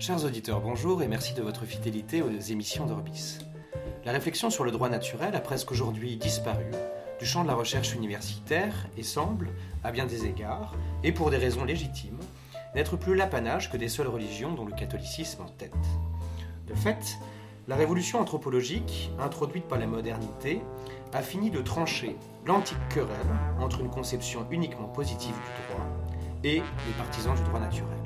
Chers 0.00 0.24
auditeurs, 0.24 0.62
bonjour 0.62 1.02
et 1.02 1.08
merci 1.08 1.34
de 1.34 1.42
votre 1.42 1.66
fidélité 1.66 2.22
aux 2.22 2.30
émissions 2.30 2.86
d'Orbis. 2.86 3.36
La 4.06 4.12
réflexion 4.12 4.48
sur 4.48 4.64
le 4.64 4.70
droit 4.70 4.88
naturel 4.88 5.36
a 5.36 5.40
presque 5.40 5.72
aujourd'hui 5.72 6.16
disparu 6.16 6.64
du 7.18 7.26
champ 7.26 7.42
de 7.42 7.48
la 7.48 7.54
recherche 7.54 7.94
universitaire 7.94 8.86
et 8.96 9.02
semble, 9.02 9.50
à 9.84 9.92
bien 9.92 10.06
des 10.06 10.24
égards, 10.24 10.74
et 11.04 11.12
pour 11.12 11.28
des 11.28 11.36
raisons 11.36 11.66
légitimes, 11.66 12.18
n'être 12.74 12.96
plus 12.96 13.14
l'apanage 13.14 13.70
que 13.70 13.76
des 13.76 13.90
seules 13.90 14.06
religions 14.06 14.54
dont 14.54 14.64
le 14.64 14.72
catholicisme 14.72 15.42
en 15.42 15.50
tête. 15.50 15.74
De 16.66 16.74
fait, 16.74 17.18
la 17.68 17.76
révolution 17.76 18.20
anthropologique, 18.20 19.10
introduite 19.20 19.68
par 19.68 19.78
la 19.78 19.86
modernité, 19.86 20.62
a 21.12 21.20
fini 21.20 21.50
de 21.50 21.60
trancher 21.60 22.16
l'antique 22.46 22.88
querelle 22.88 23.36
entre 23.60 23.80
une 23.80 23.90
conception 23.90 24.46
uniquement 24.50 24.88
positive 24.88 25.34
du 25.34 25.74
droit 25.74 25.86
et 26.42 26.56
les 26.86 26.94
partisans 26.96 27.34
du 27.34 27.42
droit 27.42 27.60
naturel. 27.60 27.98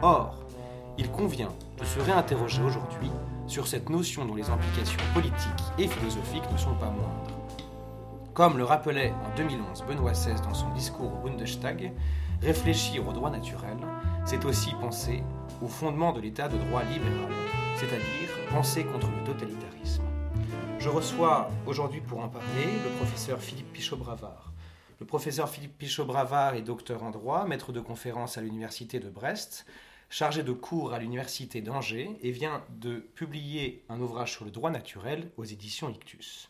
Or, 0.00 0.47
il 0.98 1.10
convient 1.10 1.52
de 1.78 1.84
se 1.84 2.00
réinterroger 2.00 2.62
aujourd'hui 2.62 3.10
sur 3.46 3.66
cette 3.66 3.88
notion 3.88 4.24
dont 4.24 4.34
les 4.34 4.50
implications 4.50 5.00
politiques 5.14 5.64
et 5.78 5.86
philosophiques 5.86 6.50
ne 6.52 6.58
sont 6.58 6.74
pas 6.74 6.90
moindres. 6.90 7.38
Comme 8.34 8.58
le 8.58 8.64
rappelait 8.64 9.12
en 9.24 9.36
2011 9.36 9.84
Benoît 9.88 10.12
XVI 10.12 10.40
dans 10.42 10.54
son 10.54 10.68
discours 10.70 11.12
au 11.14 11.28
Bundestag, 11.28 11.92
réfléchir 12.42 13.06
au 13.08 13.12
droit 13.12 13.30
naturel, 13.30 13.76
c'est 14.24 14.44
aussi 14.44 14.72
penser 14.80 15.22
au 15.62 15.68
fondement 15.68 16.12
de 16.12 16.20
l'état 16.20 16.48
de 16.48 16.56
droit 16.56 16.82
libéral, 16.84 17.32
c'est-à-dire 17.76 18.50
penser 18.50 18.84
contre 18.84 19.08
le 19.08 19.24
totalitarisme. 19.24 20.04
Je 20.78 20.88
reçois 20.88 21.48
aujourd'hui 21.66 22.00
pour 22.00 22.20
en 22.20 22.28
parler 22.28 22.66
le 22.84 22.90
professeur 22.96 23.40
Philippe 23.40 23.72
Pichot-Bravard. 23.72 24.52
Le 25.00 25.06
professeur 25.06 25.48
Philippe 25.48 25.78
Pichot-Bravard 25.78 26.54
est 26.54 26.62
docteur 26.62 27.02
en 27.02 27.10
droit, 27.10 27.46
maître 27.46 27.72
de 27.72 27.80
conférence 27.80 28.36
à 28.36 28.40
l'université 28.40 29.00
de 29.00 29.08
Brest, 29.08 29.64
chargé 30.10 30.42
de 30.42 30.52
cours 30.52 30.94
à 30.94 30.98
l'université 30.98 31.60
d'Angers 31.60 32.10
et 32.22 32.30
vient 32.30 32.64
de 32.70 32.96
publier 33.14 33.84
un 33.88 34.00
ouvrage 34.00 34.32
sur 34.32 34.44
le 34.44 34.50
droit 34.50 34.70
naturel 34.70 35.30
aux 35.36 35.44
éditions 35.44 35.90
Ictus. 35.90 36.48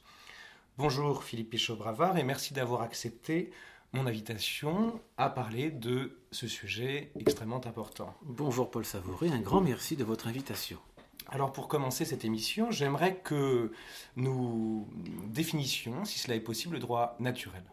Bonjour 0.77 1.25
Philippe 1.25 1.51
Pichot-Bravard 1.51 2.19
et 2.19 2.23
merci 2.23 2.55
d'avoir 2.55 2.83
accepté 2.83 3.51
mon 3.93 4.07
invitation 4.07 5.01
à 5.17 5.29
parler 5.29 5.71
de 5.71 6.19
ce 6.31 6.47
sujet 6.47 7.11
extrêmement 7.19 7.67
important. 7.67 8.15
Bonjour 8.23 8.71
Paul 8.71 8.85
Savouré, 8.85 9.29
un 9.29 9.41
grand 9.41 9.61
merci 9.61 9.97
de 9.97 10.05
votre 10.05 10.29
invitation. 10.29 10.79
Alors 11.27 11.53
pour 11.53 11.67
commencer 11.67 12.05
cette 12.05 12.25
émission, 12.25 12.71
j'aimerais 12.71 13.17
que 13.17 13.73
nous 14.15 14.89
définissions, 15.27 16.05
si 16.05 16.19
cela 16.19 16.37
est 16.37 16.41
possible, 16.41 16.75
le 16.75 16.81
droit 16.81 17.17
naturel. 17.19 17.65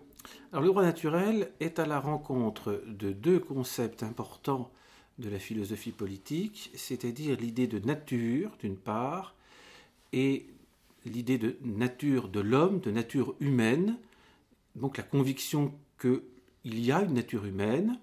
Alors 0.51 0.63
le 0.63 0.69
droit 0.69 0.83
naturel 0.83 1.51
est 1.59 1.77
à 1.77 1.85
la 1.85 1.99
rencontre 1.99 2.83
de 2.87 3.11
deux 3.11 3.39
concepts 3.39 4.01
importants 4.01 4.71
de 5.19 5.29
la 5.29 5.39
philosophie 5.39 5.91
politique, 5.91 6.71
c'est-à-dire 6.75 7.37
l'idée 7.39 7.67
de 7.67 7.79
nature, 7.79 8.51
d'une 8.59 8.77
part, 8.77 9.35
et 10.13 10.47
l'idée 11.05 11.37
de 11.37 11.57
nature 11.63 12.27
de 12.27 12.39
l'homme, 12.39 12.79
de 12.79 12.91
nature 12.91 13.35
humaine, 13.39 13.97
donc 14.75 14.97
la 14.97 15.03
conviction 15.03 15.73
qu'il 15.99 16.79
y 16.79 16.91
a 16.91 17.01
une 17.01 17.13
nature 17.13 17.45
humaine, 17.45 17.99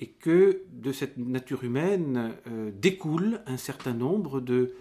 et 0.00 0.08
que 0.08 0.62
de 0.72 0.92
cette 0.92 1.16
nature 1.18 1.64
humaine 1.64 2.34
euh, 2.48 2.70
découle 2.74 3.40
un 3.46 3.56
certain 3.56 3.94
nombre 3.94 4.40
de, 4.40 4.74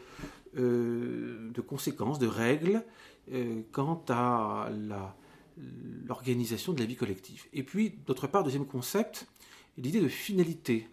euh, 0.58 1.52
conséquences, 1.68 2.20
de 2.20 2.28
règles 2.28 2.84
euh, 3.32 3.62
quant 3.72 4.04
à 4.10 4.70
l'organisation 6.08 6.74
de 6.74 6.80
la 6.80 6.86
vie 6.86 6.96
collective. 6.96 7.46
Et 7.54 7.64
puis, 7.64 7.94
d'autre 8.06 8.28
part, 8.28 8.44
deuxième 8.44 8.66
concept, 8.66 9.28
l'idée 9.78 10.02
de 10.02 10.08
finalité, 10.08 10.88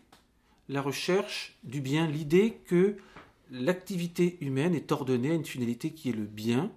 la 0.70 0.82
recherche 0.82 1.58
du 1.64 1.80
bien, 1.80 2.06
l'idée 2.06 2.60
que 2.66 2.96
l'activité 3.50 4.38
humaine 4.40 4.72
est 4.74 4.92
ordonnée 4.92 5.32
à 5.32 5.34
une 5.34 5.44
finalité 5.44 5.90
qui 5.90 6.10
est 6.10 6.14
le 6.14 6.24
bien, 6.24 6.70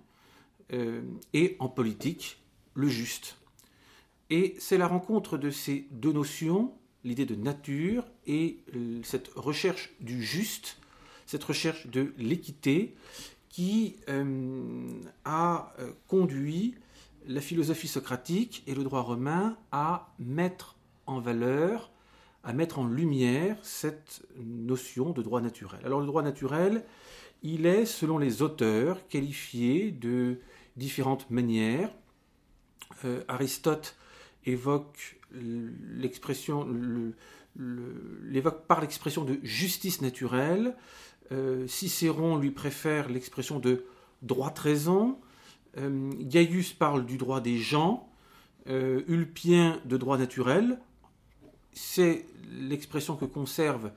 euh, 0.74 1.04
et 1.34 1.56
en 1.60 1.70
politique, 1.70 2.40
le 2.74 2.88
juste. 2.88 3.38
Et 4.32 4.56
c'est 4.58 4.80
la 4.80 4.88
rencontre 4.88 5.38
de 5.38 5.52
ces 5.52 5.86
deux 5.92 6.12
notions, 6.12 6.74
l'idée 7.04 7.28
de 7.28 7.36
nature 7.36 8.06
et 8.26 8.58
euh, 8.76 9.00
cette 9.04 9.28
recherche 9.36 9.94
du 10.00 10.24
juste, 10.24 10.80
cette 11.28 11.44
recherche 11.44 11.86
de 11.86 12.16
l'équité, 12.18 12.96
qui 13.50 13.98
euh, 14.10 15.04
a 15.24 15.72
conduit 16.08 16.74
la 17.28 17.42
philosophie 17.42 17.88
socratique 17.88 18.64
et 18.66 18.74
le 18.74 18.84
droit 18.84 19.02
romain 19.02 19.56
à 19.72 20.12
mettre 20.18 20.76
en 21.06 21.20
valeur 21.20 21.93
à 22.44 22.54
mettre 22.54 22.80
en 22.80 22.88
lumière 22.88 23.58
cette 23.64 24.22
notion 24.38 25.12
de 25.12 25.22
droit 25.22 25.42
naturel. 25.42 25.80
Alors 25.86 26.02
le 26.02 26.06
droit 26.06 26.24
naturel, 26.24 26.84
il 27.42 27.66
est, 27.66 27.86
selon 27.86 28.18
les 28.18 28.42
auteurs, 28.42 29.08
qualifié 29.08 29.92
de 29.92 30.40
différentes 30.76 31.30
manières. 31.30 31.90
Euh, 33.06 33.24
Aristote 33.28 33.96
évoque 34.46 35.20
l'expression, 35.32 36.68
l'évoque 37.56 38.68
par 38.68 38.82
l'expression 38.82 39.24
de 39.24 39.40
justice 39.44 40.02
naturelle. 40.02 40.76
Euh, 41.32 41.68
Cicéron 41.68 42.38
lui 42.38 42.52
préfère 42.52 43.10
l'expression 43.10 43.60
de 43.60 43.86
droit 44.22 44.54
raison. 44.56 45.20
Euh, 45.78 46.12
Gaius 46.20 46.74
parle 46.74 47.06
du 47.06 47.18
droit 47.18 47.42
des 47.42 47.58
gens. 47.58 48.10
Ulpien 48.66 49.82
de 49.84 49.98
droit 49.98 50.18
naturel 50.18 50.80
c'est 51.74 52.26
l'expression 52.52 53.16
que 53.16 53.26
conserve 53.26 53.92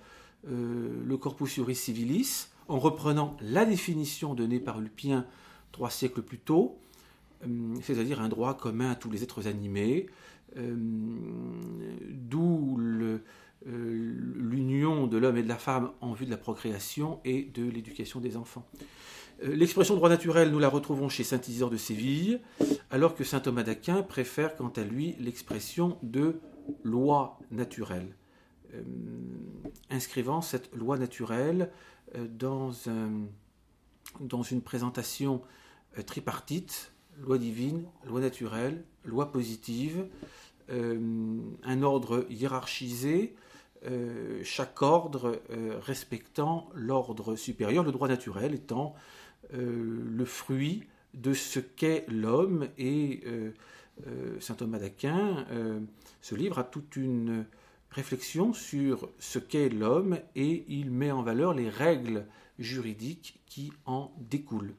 euh, 0.48 1.02
le 1.04 1.16
Corpus 1.16 1.54
Juris 1.54 1.74
Civilis 1.74 2.48
en 2.68 2.78
reprenant 2.78 3.36
la 3.40 3.64
définition 3.64 4.34
donnée 4.34 4.60
par 4.60 4.80
Ulpien 4.80 5.24
trois 5.72 5.90
siècles 5.90 6.22
plus 6.22 6.38
tôt, 6.38 6.78
euh, 7.44 7.74
c'est-à-dire 7.82 8.20
un 8.20 8.28
droit 8.28 8.56
commun 8.56 8.92
à 8.92 8.94
tous 8.94 9.10
les 9.10 9.22
êtres 9.22 9.48
animés, 9.48 10.06
euh, 10.56 10.74
d'où 12.10 12.78
l'union 13.64 15.06
de 15.06 15.16
l'homme 15.16 15.36
et 15.36 15.42
de 15.42 15.48
la 15.48 15.56
femme 15.56 15.90
en 16.00 16.12
vue 16.12 16.26
de 16.26 16.30
la 16.30 16.36
procréation 16.36 17.20
et 17.24 17.42
de 17.42 17.68
l'éducation 17.68 18.20
des 18.20 18.36
enfants. 18.36 18.64
L'expression 19.42 19.96
droit 19.96 20.08
naturel, 20.08 20.50
nous 20.50 20.58
la 20.58 20.68
retrouvons 20.68 21.10
chez 21.10 21.24
Saint 21.24 21.40
Isidore 21.40 21.68
de 21.68 21.76
Séville, 21.76 22.40
alors 22.90 23.14
que 23.14 23.22
Saint 23.24 23.40
Thomas 23.40 23.64
d'Aquin 23.64 24.02
préfère 24.02 24.56
quant 24.56 24.72
à 24.76 24.82
lui 24.82 25.14
l'expression 25.18 25.98
de 26.02 26.40
loi 26.82 27.38
naturelle, 27.50 28.14
euh, 28.74 28.82
inscrivant 29.90 30.40
cette 30.40 30.74
loi 30.74 30.98
naturelle 30.98 31.70
euh, 32.14 32.26
dans, 32.28 32.72
dans 34.20 34.42
une 34.42 34.62
présentation 34.62 35.42
euh, 35.98 36.02
tripartite, 36.02 36.92
loi 37.18 37.38
divine, 37.38 37.84
loi 38.06 38.20
naturelle, 38.20 38.84
loi 39.04 39.32
positive, 39.32 40.06
un 40.68 41.82
ordre 41.82 42.26
hiérarchisé, 42.28 43.36
chaque 44.42 44.82
ordre 44.82 45.40
respectant 45.80 46.68
l'ordre 46.74 47.36
supérieur, 47.36 47.84
le 47.84 47.92
droit 47.92 48.08
naturel 48.08 48.52
étant 48.52 48.94
le 49.52 50.24
fruit 50.24 50.82
de 51.14 51.34
ce 51.34 51.60
qu'est 51.60 52.04
l'homme 52.08 52.66
et 52.78 53.22
saint 54.40 54.54
Thomas 54.54 54.78
d'Aquin 54.78 55.46
euh, 55.50 55.80
se 56.20 56.34
livre 56.34 56.58
à 56.58 56.64
toute 56.64 56.96
une 56.96 57.44
réflexion 57.90 58.52
sur 58.52 59.08
ce 59.18 59.38
qu'est 59.38 59.68
l'homme 59.68 60.18
et 60.34 60.64
il 60.68 60.90
met 60.90 61.10
en 61.10 61.22
valeur 61.22 61.54
les 61.54 61.68
règles 61.68 62.26
juridiques 62.58 63.40
qui 63.46 63.72
en 63.86 64.12
découlent. 64.18 64.74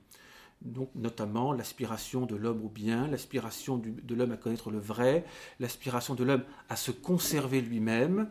Donc, 0.62 0.90
notamment 0.96 1.54
l'aspiration 1.54 2.26
de 2.26 2.36
l'homme 2.36 2.66
au 2.66 2.70
bien, 2.70 3.08
l'aspiration 3.08 3.78
de 3.78 4.16
l'homme 4.16 4.32
à 4.32 4.38
connaître 4.38 4.72
le 4.72 4.80
vrai, 4.80 5.24
l'aspiration 5.60 6.16
de 6.16 6.24
l'homme 6.24 6.44
à 6.70 6.76
se 6.76 6.92
conserver 6.92 7.62
lui-même, 7.62 8.28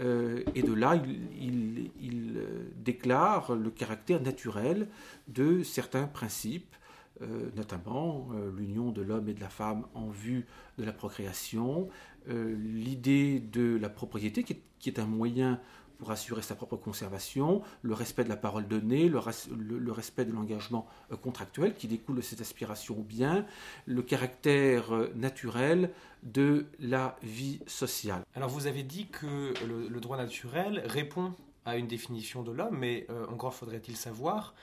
euh, 0.00 0.42
et 0.54 0.62
de 0.62 0.72
là, 0.72 0.96
il, 1.40 1.90
déclare 2.76 3.54
le 3.54 3.70
caractère 3.70 4.20
naturel 4.20 4.88
de 5.28 5.62
certains 5.62 6.06
principes 6.06 6.76
notamment 7.54 8.28
l'union 8.56 8.90
de 8.90 9.00
l'homme 9.00 9.28
et 9.28 9.34
de 9.34 9.40
la 9.40 9.48
femme 9.48 9.86
en 9.94 10.08
vue 10.08 10.46
de 10.78 10.84
la 10.84 10.92
procréation, 10.92 11.88
l'idée 12.26 13.38
de 13.38 13.78
la 13.80 13.88
propriété 13.88 14.42
qui 14.42 14.88
est 14.88 14.98
un 14.98 15.06
moyen 15.06 15.60
pour 15.98 16.10
assurer 16.10 16.42
sa 16.42 16.54
propre 16.54 16.76
conservation, 16.76 17.62
le 17.82 17.94
respect 17.94 18.24
de 18.24 18.28
la 18.28 18.36
parole 18.36 18.66
donnée, 18.66 19.08
le, 19.08 19.18
respect 19.92 20.24
de 20.24 20.32
l'engagement 20.32 20.86
euh, 21.12 21.16
contractuel 21.16 21.74
qui 21.74 21.88
découle 21.88 22.16
de 22.16 22.20
cette 22.20 22.40
aspiration 22.40 22.98
au 22.98 23.02
bien, 23.02 23.46
le 23.86 24.02
caractère 24.02 24.94
euh, 24.94 25.12
naturel 25.14 25.90
de 26.22 26.66
la 26.78 27.16
vie 27.22 27.60
sociale. 27.66 28.22
Alors 28.34 28.48
vous 28.48 28.66
avez 28.66 28.82
dit 28.82 29.06
que 29.06 29.54
le, 29.66 30.00
droit 30.00 30.16
naturel 30.16 30.82
répond 30.86 31.32
à 31.64 31.76
une 31.76 31.86
définition 31.86 32.42
de 32.42 32.52
l'homme, 32.52 32.76
mais 32.78 33.06
euh, 33.10 33.26
encore 33.28 33.54
faudrait-il 33.54 33.96
savoir 33.96 34.54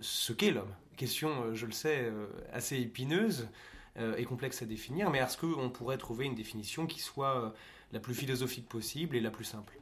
ce 0.00 0.32
qu'est 0.32 0.50
l'homme. 0.50 0.74
Question, 0.96 1.54
je 1.54 1.66
le 1.66 1.72
sais, 1.72 2.12
assez 2.52 2.78
épineuse 2.78 3.48
et 3.96 4.24
complexe 4.24 4.62
à 4.62 4.66
définir, 4.66 5.10
mais 5.10 5.18
est-ce 5.18 5.38
qu'on 5.38 5.70
pourrait 5.70 5.98
trouver 5.98 6.26
une 6.26 6.34
définition 6.34 6.86
qui 6.86 7.00
soit 7.00 7.54
la 7.92 8.00
plus 8.00 8.14
philosophique 8.14 8.68
possible 8.68 9.16
et 9.16 9.20
la 9.20 9.30
plus 9.30 9.44
simple? 9.44 9.80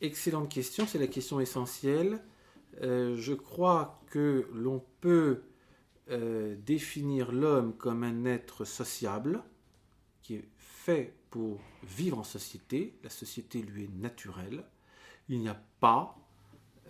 Excellente 0.00 0.48
question, 0.48 0.86
c'est 0.86 0.98
la 0.98 1.08
question 1.08 1.40
essentielle. 1.40 2.22
Euh, 2.82 3.16
je 3.16 3.34
crois 3.34 4.00
que 4.10 4.48
l'on 4.54 4.84
peut 5.00 5.42
euh, 6.10 6.54
définir 6.64 7.32
l'homme 7.32 7.76
comme 7.76 8.04
un 8.04 8.24
être 8.24 8.64
sociable, 8.64 9.42
qui 10.22 10.34
est 10.34 10.48
fait 10.58 11.16
pour 11.30 11.58
vivre 11.82 12.18
en 12.18 12.24
société. 12.24 12.98
La 13.02 13.10
société 13.10 13.60
lui 13.60 13.84
est 13.84 13.94
naturelle. 13.96 14.64
Il 15.28 15.40
n'y 15.40 15.48
a 15.48 15.60
pas 15.80 16.17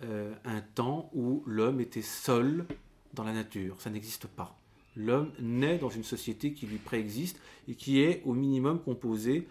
euh, 0.03 0.33
un 0.45 0.61
temps 0.61 1.09
où 1.13 1.43
l'homme 1.45 1.81
était 1.81 2.01
seul 2.01 2.65
dans 3.13 3.23
la 3.23 3.33
nature. 3.33 3.81
Ça 3.81 3.89
n'existe 3.89 4.27
pas. 4.27 4.59
L'homme 4.95 5.31
naît 5.39 5.77
dans 5.77 5.89
une 5.89 6.03
société 6.03 6.53
qui 6.53 6.65
lui 6.65 6.77
préexiste 6.77 7.39
et 7.67 7.75
qui 7.75 8.01
est 8.01 8.21
au 8.25 8.33
minimum 8.33 8.81
composée 8.81 9.47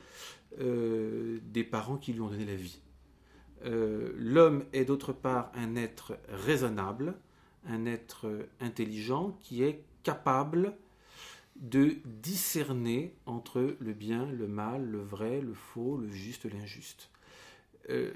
des 0.59 1.63
parents 1.63 1.97
qui 1.97 2.13
lui 2.13 2.21
ont 2.21 2.29
donné 2.29 2.45
la 2.45 2.57
vie. 2.57 2.81
Euh, 3.65 4.13
l'homme 4.17 4.65
est 4.73 4.85
d'autre 4.85 5.13
part 5.13 5.51
un 5.55 5.77
être 5.77 6.19
raisonnable, 6.29 7.15
un 7.67 7.87
être 7.87 8.49
intelligent 8.61 9.37
qui 9.41 9.63
est 9.63 9.85
capable 10.03 10.75
de 11.57 11.97
discerner 12.05 13.17
entre 13.27 13.77
le 13.81 13.93
bien, 13.93 14.27
le 14.31 14.47
mal, 14.47 14.85
le 14.85 15.01
vrai, 15.01 15.41
le 15.41 15.55
faux, 15.55 15.97
le 15.97 16.09
juste, 16.09 16.45
l'injuste. 16.45 17.11
Euh, 17.91 18.13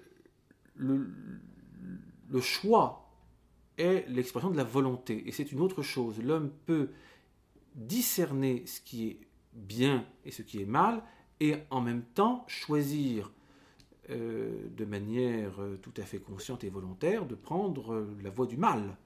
le, 2.28 2.40
choix 2.40 3.10
est 3.78 4.06
l'expression 4.08 4.50
de 4.50 4.56
la 4.56 4.64
volonté, 4.64 5.26
et 5.26 5.32
c'est 5.32 5.52
une 5.52 5.60
autre 5.60 5.82
chose. 5.82 6.18
L'homme 6.22 6.50
peut 6.66 6.90
discerner 7.74 8.64
ce 8.66 8.80
qui 8.80 9.08
est 9.08 9.20
bien 9.52 10.04
et 10.24 10.30
ce 10.30 10.42
qui 10.42 10.60
est 10.60 10.66
mal, 10.66 11.02
et 11.40 11.56
en 11.70 11.80
même 11.80 12.02
temps 12.02 12.44
choisir 12.46 13.32
euh, 14.10 14.68
de 14.76 14.84
manière 14.84 15.60
euh, 15.60 15.78
tout 15.80 15.92
à 15.96 16.02
fait 16.02 16.18
consciente 16.18 16.64
et 16.64 16.68
volontaire, 16.68 17.24
de 17.24 17.36
prendre 17.36 17.94
euh, 17.94 18.16
la 18.22 18.30
voie 18.30 18.46
du 18.46 18.56
mal, 18.56 18.96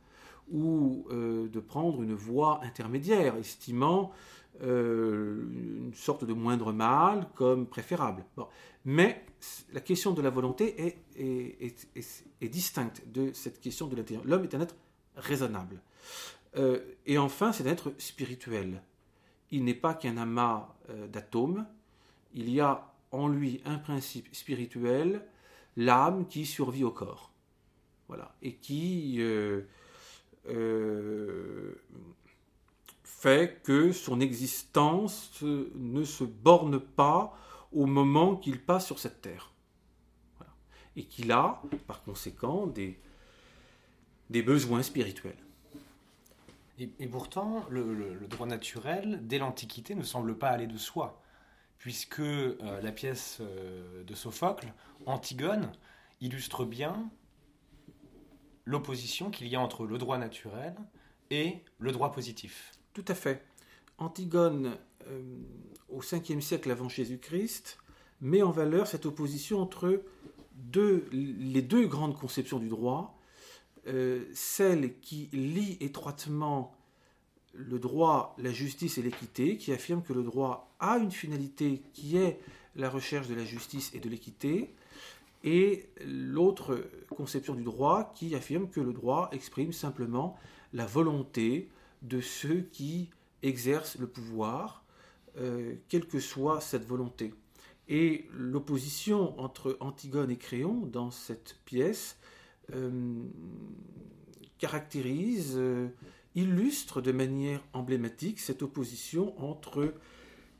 ou 0.50 1.08
de 1.10 1.58
prendre 1.58 2.02
une 2.02 2.14
voie 2.14 2.60
intermédiaire, 2.62 3.34
estimant 3.34 4.12
une 4.62 5.90
sorte 5.92 6.24
de 6.24 6.32
moindre 6.32 6.72
mal 6.72 7.26
comme 7.34 7.66
préférable. 7.66 8.24
Mais 8.84 9.24
la 9.72 9.80
question 9.80 10.12
de 10.12 10.22
la 10.22 10.30
volonté 10.30 10.96
est, 11.16 12.42
distincte 12.42 13.02
de 13.06 13.32
cette 13.32 13.60
question 13.60 13.86
de 13.86 13.96
l'intérieur. 13.96 14.24
L'homme 14.26 14.44
est 14.44 14.54
un 14.54 14.60
être 14.60 14.76
raisonnable. 15.16 15.80
et 17.06 17.18
enfin, 17.18 17.52
c'est 17.52 17.64
un 17.64 17.72
être 17.72 17.92
spirituel. 17.98 18.82
Il 19.50 19.64
n'est 19.64 19.74
pas 19.74 19.94
qu'un 19.94 20.16
amas 20.16 20.74
d'atomes. 21.12 21.66
Il 22.34 22.50
y 22.50 22.60
a 22.60 22.92
en 23.12 23.28
lui 23.28 23.60
un 23.64 23.78
principe 23.78 24.34
spirituel, 24.34 25.22
l'âme 25.76 26.26
qui 26.26 26.46
survit 26.46 26.84
au 26.84 26.90
corps. 26.90 27.30
Voilà. 28.08 28.34
Et 28.42 28.54
qui 28.54 29.16
euh, 29.18 29.62
euh, 30.48 31.74
fait 33.02 33.60
que 33.62 33.92
son 33.92 34.20
existence 34.20 35.42
ne 35.42 36.04
se 36.04 36.24
borne 36.24 36.78
pas 36.78 37.36
au 37.72 37.86
moment 37.86 38.36
qu'il 38.36 38.60
passe 38.60 38.86
sur 38.86 38.98
cette 38.98 39.20
terre. 39.22 39.52
Et 40.96 41.04
qu'il 41.04 41.30
a, 41.32 41.62
par 41.86 42.02
conséquent, 42.02 42.66
des, 42.66 42.98
des 44.30 44.42
besoins 44.42 44.82
spirituels. 44.82 45.36
Et, 46.78 47.06
pourtant, 47.06 47.64
le, 47.70 48.26
droit 48.28 48.46
naturel, 48.46 49.20
dès 49.26 49.38
l'Antiquité, 49.38 49.94
ne 49.94 50.02
semble 50.02 50.36
pas 50.36 50.50
aller 50.50 50.66
de 50.66 50.76
soi 50.76 51.22
puisque 51.78 52.20
euh, 52.20 52.80
la 52.82 52.90
pièce 52.90 53.38
euh, 53.40 54.02
de 54.04 54.14
Sophocle, 54.14 54.72
Antigone, 55.04 55.70
illustre 56.20 56.64
bien 56.64 57.10
l'opposition 58.64 59.30
qu'il 59.30 59.46
y 59.46 59.56
a 59.56 59.60
entre 59.60 59.86
le 59.86 59.98
droit 59.98 60.18
naturel 60.18 60.74
et 61.30 61.62
le 61.78 61.92
droit 61.92 62.12
positif. 62.12 62.72
Tout 62.92 63.04
à 63.08 63.14
fait. 63.14 63.46
Antigone, 63.98 64.76
au 65.88 66.00
5e 66.00 66.40
siècle 66.40 66.70
avant 66.70 66.88
Jésus-Christ, 66.88 67.78
met 68.20 68.42
en 68.42 68.50
valeur 68.50 68.86
cette 68.86 69.06
opposition 69.06 69.60
entre 69.60 70.02
les 70.72 71.62
deux 71.62 71.86
grandes 71.86 72.16
conceptions 72.16 72.58
du 72.58 72.68
droit, 72.68 73.18
celle 74.32 74.98
qui 75.00 75.28
lie 75.32 75.76
étroitement 75.80 76.74
le 77.54 77.78
droit, 77.78 78.34
la 78.38 78.52
justice 78.52 78.98
et 78.98 79.02
l'équité, 79.02 79.56
qui 79.56 79.72
affirme 79.72 80.02
que 80.02 80.12
le 80.12 80.22
droit 80.22 80.74
a 80.80 80.98
une 80.98 81.10
finalité 81.10 81.82
qui 81.92 82.16
est 82.16 82.38
la 82.74 82.90
recherche 82.90 83.28
de 83.28 83.34
la 83.34 83.44
justice 83.44 83.92
et 83.94 84.00
de 84.00 84.08
l'équité, 84.08 84.74
et 85.44 85.86
l'autre 86.04 86.82
conception 87.08 87.54
du 87.54 87.62
droit 87.62 88.12
qui 88.14 88.34
affirme 88.34 88.68
que 88.68 88.80
le 88.80 88.92
droit 88.92 89.28
exprime 89.32 89.72
simplement 89.72 90.36
la 90.72 90.86
volonté 90.86 91.70
de 92.02 92.20
ceux 92.20 92.62
qui 92.72 93.08
exercent 93.42 93.98
le 93.98 94.06
pouvoir, 94.06 94.82
euh, 95.38 95.74
quelle 95.88 96.06
que 96.06 96.20
soit 96.20 96.60
cette 96.60 96.84
volonté. 96.84 97.34
Et 97.88 98.26
l'opposition 98.32 99.38
entre 99.38 99.76
Antigone 99.80 100.30
et 100.30 100.38
Créon 100.38 100.86
dans 100.86 101.10
cette 101.10 101.58
pièce 101.64 102.18
euh, 102.72 103.22
caractérise 104.58 105.54
euh, 105.56 105.88
illustre 106.34 107.00
de 107.00 107.12
manière 107.12 107.62
emblématique 107.72 108.40
cette 108.40 108.62
opposition 108.62 109.38
entre 109.42 109.94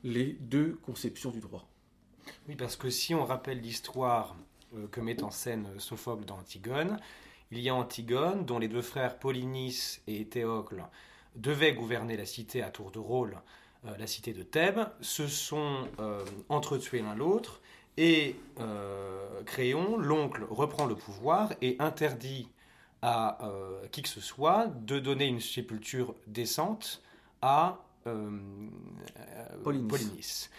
les 0.03 0.33
deux 0.33 0.77
conceptions 0.83 1.31
du 1.31 1.39
droit. 1.39 1.67
Oui, 2.47 2.55
parce 2.55 2.75
que 2.75 2.89
si 2.89 3.15
on 3.15 3.25
rappelle 3.25 3.61
l'histoire 3.61 4.35
que 4.91 4.99
met 4.99 5.23
en 5.23 5.31
scène 5.31 5.67
Sophocle 5.79 6.25
dans 6.25 6.37
Antigone, 6.37 6.99
il 7.51 7.59
y 7.59 7.69
a 7.69 7.75
Antigone 7.75 8.45
dont 8.45 8.59
les 8.59 8.67
deux 8.67 8.81
frères 8.81 9.17
Polynice 9.17 10.01
et 10.07 10.25
Théocle 10.25 10.83
devaient 11.35 11.73
gouverner 11.73 12.17
la 12.17 12.25
cité 12.25 12.61
à 12.61 12.69
tour 12.69 12.91
de 12.91 12.99
rôle, 12.99 13.37
la 13.97 14.07
cité 14.07 14.33
de 14.33 14.43
Thèbes, 14.43 14.87
se 15.01 15.27
sont 15.27 15.87
euh, 15.99 16.23
entretués 16.49 17.01
l'un 17.01 17.15
l'autre 17.15 17.61
et 17.97 18.35
Créon, 19.45 19.97
l'oncle, 19.97 20.45
reprend 20.49 20.85
le 20.85 20.95
pouvoir 20.95 21.53
et 21.61 21.77
interdit 21.79 22.47
à 23.01 23.37
euh, 23.45 23.87
qui 23.91 24.01
que 24.01 24.09
ce 24.09 24.21
soit 24.21 24.67
de 24.67 24.99
donner 24.99 25.25
une 25.25 25.39
sépulture 25.39 26.15
décente 26.25 27.01
à 27.41 27.79
euh, 28.07 28.29
Polynice. 29.63 30.49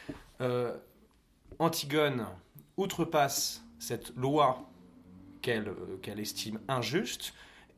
Euh, 0.41 0.77
Antigone 1.59 2.27
outrepasse 2.77 3.65
cette 3.79 4.15
loi 4.17 4.69
qu'elle 5.43 6.21
estime 6.21 6.61
injuste 6.69 7.33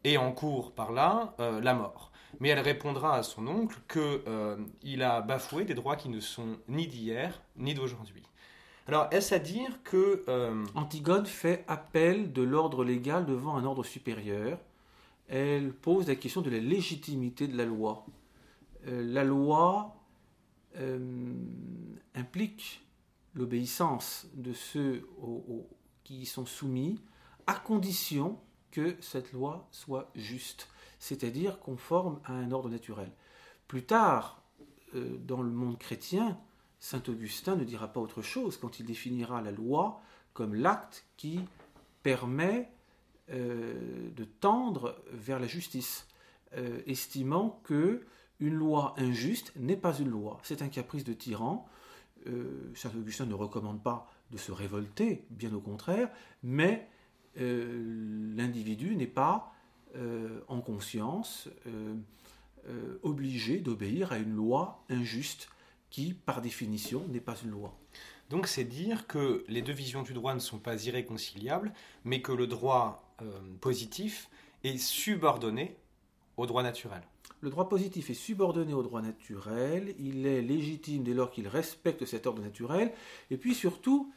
et 0.04 0.18
encourt 0.18 0.72
par 0.72 0.92
là 0.92 1.34
la 1.38 1.74
mort. 1.74 2.09
Mais 2.38 2.50
elle 2.50 2.60
répondra 2.60 3.16
à 3.16 3.22
son 3.22 3.46
oncle 3.46 3.78
qu'il 3.88 5.02
a 5.02 5.20
bafoué 5.20 5.64
des 5.64 5.74
droits 5.74 5.96
qui 5.96 6.08
ne 6.08 6.20
sont 6.20 6.58
ni 6.68 6.86
d'hier 6.86 7.42
ni 7.56 7.74
d'aujourd'hui. 7.74 8.22
Alors, 8.90 9.08
est-ce 9.12 9.34
à 9.34 9.38
dire 9.38 9.82
que... 9.84 10.24
Euh, 10.28 10.64
Antigone 10.74 11.26
fait 11.26 11.64
appel 11.68 12.32
de 12.32 12.42
l'ordre 12.42 12.84
légal 12.84 13.24
devant 13.26 13.56
un 13.56 13.64
ordre 13.64 13.84
supérieur. 13.84 14.58
Elle 15.28 15.72
pose 15.72 16.08
la 16.08 16.16
question 16.16 16.40
de 16.40 16.50
la 16.50 16.58
légitimité 16.58 17.46
de 17.46 17.56
la 17.56 17.66
loi. 17.66 18.04
Euh, 18.88 19.04
la 19.04 19.22
loi 19.22 19.94
euh, 20.76 21.32
implique 22.14 22.84
l'obéissance 23.34 24.26
de 24.34 24.52
ceux 24.52 25.08
qui 26.02 26.22
y 26.22 26.26
sont 26.26 26.46
soumis, 26.46 27.00
à 27.46 27.54
condition 27.54 28.38
que 28.72 28.96
cette 29.00 29.32
loi 29.32 29.68
soit 29.70 30.10
juste, 30.16 30.68
c'est-à-dire 31.00 31.58
conforme 31.58 32.20
à 32.24 32.32
un 32.32 32.52
ordre 32.52 32.70
naturel. 32.70 33.10
Plus 33.66 33.84
tard, 33.84 34.42
dans 34.94 35.42
le 35.42 35.50
monde 35.50 35.78
chrétien, 35.78 36.38
Saint 36.78 37.02
Augustin 37.08 37.56
ne 37.56 37.64
dira 37.64 37.88
pas 37.88 38.00
autre 38.00 38.22
chose 38.22 38.56
quand 38.56 38.80
il 38.80 38.86
définira 38.86 39.42
la 39.42 39.50
loi 39.50 40.00
comme 40.32 40.54
l'acte 40.54 41.04
qui 41.16 41.40
permet 42.02 42.70
euh, 43.30 44.10
de 44.16 44.24
tendre 44.24 44.96
vers 45.12 45.38
la 45.38 45.46
justice, 45.46 46.06
euh, 46.56 46.80
estimant 46.86 47.60
que 47.64 48.06
une 48.40 48.54
loi 48.54 48.94
injuste 48.96 49.52
n'est 49.56 49.76
pas 49.76 49.96
une 49.98 50.08
loi, 50.08 50.40
c'est 50.42 50.62
un 50.62 50.68
caprice 50.68 51.04
de 51.04 51.12
tyran. 51.12 51.68
Euh, 52.26 52.72
Saint 52.74 52.90
Augustin 52.98 53.26
ne 53.26 53.34
recommande 53.34 53.82
pas 53.82 54.10
de 54.30 54.38
se 54.38 54.50
révolter, 54.50 55.26
bien 55.30 55.52
au 55.52 55.60
contraire, 55.60 56.10
mais 56.42 56.88
euh, 57.38 58.34
l'individu 58.34 58.96
n'est 58.96 59.06
pas 59.06 59.52
euh, 59.96 60.40
en 60.48 60.60
conscience 60.60 61.48
obligé 63.02 63.58
d'obéir 63.58 64.12
à 64.12 64.18
une 64.18 64.36
loi 64.36 64.84
injuste 64.90 65.48
qui, 65.88 66.14
par 66.14 66.40
définition, 66.40 67.04
n'est 67.08 67.20
pas 67.20 67.34
une 67.42 67.50
loi. 67.50 67.76
Donc 68.28 68.46
c'est 68.46 68.64
dire 68.64 69.08
que 69.08 69.44
les 69.48 69.60
deux 69.60 69.72
visions 69.72 70.02
du 70.02 70.12
droit 70.12 70.34
ne 70.34 70.40
sont 70.40 70.58
pas 70.58 70.84
irréconciliables, 70.84 71.72
mais 72.04 72.22
que 72.22 72.30
le 72.30 72.46
droit 72.46 73.16
positif 73.60 74.28
est 74.62 74.78
subordonné 74.78 75.74
au 76.36 76.46
droit 76.46 76.62
naturel. 76.62 77.02
Le 77.42 77.48
droit 77.48 77.68
positif 77.68 78.10
est 78.10 78.14
subordonné 78.14 78.74
au 78.74 78.82
droit 78.82 79.00
naturel, 79.00 79.94
il 79.98 80.26
est 80.26 80.42
légitime 80.42 81.02
dès 81.02 81.14
lors 81.14 81.30
qu'il 81.30 81.48
respecte 81.48 82.04
cet 82.04 82.26
ordre 82.26 82.42
naturel, 82.42 82.92
et 83.30 83.38
puis 83.38 83.54
surtout, 83.54 84.12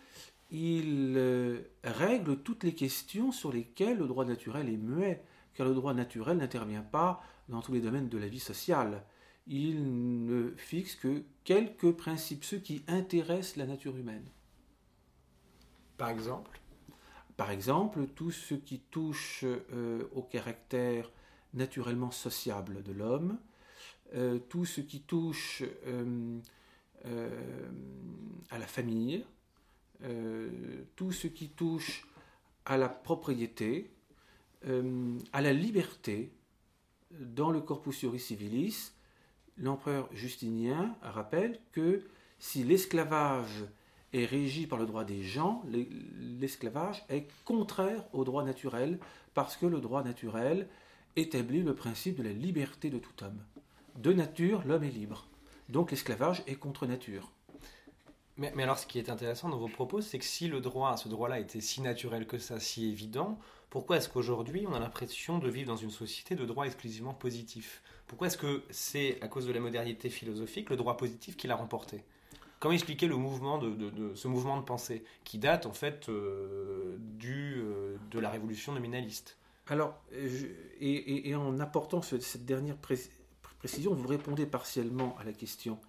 il 0.51 1.13
euh, 1.15 1.61
règle 1.83 2.37
toutes 2.37 2.63
les 2.63 2.75
questions 2.75 3.31
sur 3.31 3.51
lesquelles 3.51 3.97
le 3.97 4.07
droit 4.07 4.25
naturel 4.25 4.67
est 4.67 4.77
muet, 4.77 5.23
car 5.53 5.67
le 5.67 5.73
droit 5.73 5.93
naturel 5.93 6.37
n'intervient 6.37 6.81
pas 6.81 7.21
dans 7.49 7.61
tous 7.61 7.73
les 7.73 7.81
domaines 7.81 8.09
de 8.09 8.17
la 8.17 8.27
vie 8.27 8.39
sociale. 8.39 9.03
Il 9.47 10.25
ne 10.25 10.51
fixe 10.55 10.95
que 10.95 11.23
quelques 11.43 11.91
principes, 11.91 12.43
ceux 12.43 12.59
qui 12.59 12.83
intéressent 12.87 13.57
la 13.57 13.65
nature 13.65 13.95
humaine. 13.97 14.25
Par 15.97 16.09
exemple? 16.09 16.59
Par 17.35 17.51
exemple, 17.51 18.07
tout 18.15 18.31
ce 18.31 18.53
qui 18.53 18.79
touche 18.79 19.43
euh, 19.43 20.07
au 20.13 20.21
caractère 20.21 21.11
naturellement 21.53 22.11
sociable 22.11 22.83
de 22.83 22.91
l'homme, 22.91 23.37
euh, 24.15 24.37
tout 24.37 24.65
ce 24.65 24.81
qui 24.81 25.01
touche 25.01 25.63
euh, 25.87 26.39
euh, 27.05 27.69
à 28.51 28.59
la 28.59 28.67
famille, 28.67 29.25
tout 30.97 31.13
ce 31.13 31.27
qui 31.27 31.47
touche 31.47 32.05
à 32.65 32.75
la 32.75 32.89
propriété, 32.89 33.92
à 35.33 35.41
la 35.41 35.53
liberté, 35.53 36.31
dans 37.11 37.51
le 37.51 37.61
Corpus 37.61 38.01
Iuris 38.03 38.19
Civilis, 38.19 38.91
l'empereur 39.57 40.09
Justinien 40.13 40.95
rappelle 41.01 41.59
que 41.71 42.03
si 42.39 42.63
l'esclavage 42.63 43.65
est 44.13 44.25
régi 44.25 44.67
par 44.67 44.79
le 44.79 44.85
droit 44.85 45.03
des 45.03 45.23
gens, 45.23 45.63
l'esclavage 46.39 47.03
est 47.09 47.27
contraire 47.45 48.03
au 48.13 48.23
droit 48.23 48.43
naturel, 48.43 48.99
parce 49.33 49.57
que 49.57 49.65
le 49.65 49.81
droit 49.81 50.03
naturel 50.03 50.67
établit 51.15 51.61
le 51.61 51.75
principe 51.75 52.17
de 52.17 52.23
la 52.23 52.33
liberté 52.33 52.89
de 52.89 52.99
tout 52.99 53.23
homme. 53.23 53.41
De 53.97 54.13
nature, 54.13 54.63
l'homme 54.65 54.83
est 54.83 54.91
libre. 54.91 55.27
Donc 55.69 55.91
l'esclavage 55.91 56.43
est 56.47 56.55
contre 56.55 56.85
nature. 56.85 57.31
Mais, 58.37 58.51
alors 58.63 58.79
ce 58.79 58.87
qui 58.87 58.97
est 58.97 59.09
intéressant 59.09 59.49
dans 59.49 59.57
vos 59.57 59.67
propos, 59.67 60.01
c'est 60.01 60.17
que 60.17 60.25
si 60.25 60.47
le 60.47 60.59
droit, 60.59 60.97
ce 60.97 61.07
droit-là 61.07 61.39
était 61.39 61.61
si 61.61 61.81
naturel 61.81 62.25
que 62.25 62.39
ça, 62.39 62.59
si 62.59 62.89
évident, 62.89 63.37
pourquoi 63.69 63.97
est-ce 63.97 64.09
qu'aujourd'hui 64.09 64.65
on 64.67 64.73
a 64.73 64.79
l'impression 64.79 65.37
de 65.37 65.49
vivre 65.49 65.67
dans 65.67 65.77
une 65.77 65.91
société 65.91 66.35
de 66.35 66.45
droit 66.45 66.65
exclusivement 66.65 67.13
positif? 67.13 67.83
Pourquoi 68.07 68.27
est-ce 68.27 68.37
que 68.37 68.63
c'est 68.71 69.19
à 69.21 69.27
cause 69.27 69.45
de 69.45 69.51
la 69.51 69.59
modernité 69.59 70.09
philosophique 70.09 70.69
le 70.71 70.77
droit 70.77 70.97
positif 70.97 71.37
qui 71.37 71.47
l'a 71.47 71.55
remporté? 71.55 72.03
Comment 72.59 72.73
expliquer 72.73 73.07
le 73.07 73.17
mouvement 73.17 73.57
de, 73.57 74.13
ce 74.15 74.27
mouvement 74.27 74.57
de 74.57 74.63
pensée 74.63 75.03
qui 75.25 75.37
date 75.37 75.65
en 75.65 75.73
fait 75.73 76.07
euh, 76.09 76.97
du, 76.99 77.57
euh, 77.57 77.97
de 78.09 78.19
la 78.19 78.29
révolution 78.29 78.71
nominaliste? 78.71 79.37
Alors, 79.67 80.01
et, 80.79 81.35
en 81.35 81.59
apportant 81.59 82.01
cette 82.01 82.45
dernière 82.45 82.77
précision, 82.77 83.93
vous 83.93 84.07
répondez 84.07 84.45
partiellement 84.45 85.15
à 85.19 85.23
la 85.23 85.33
question. 85.33 85.79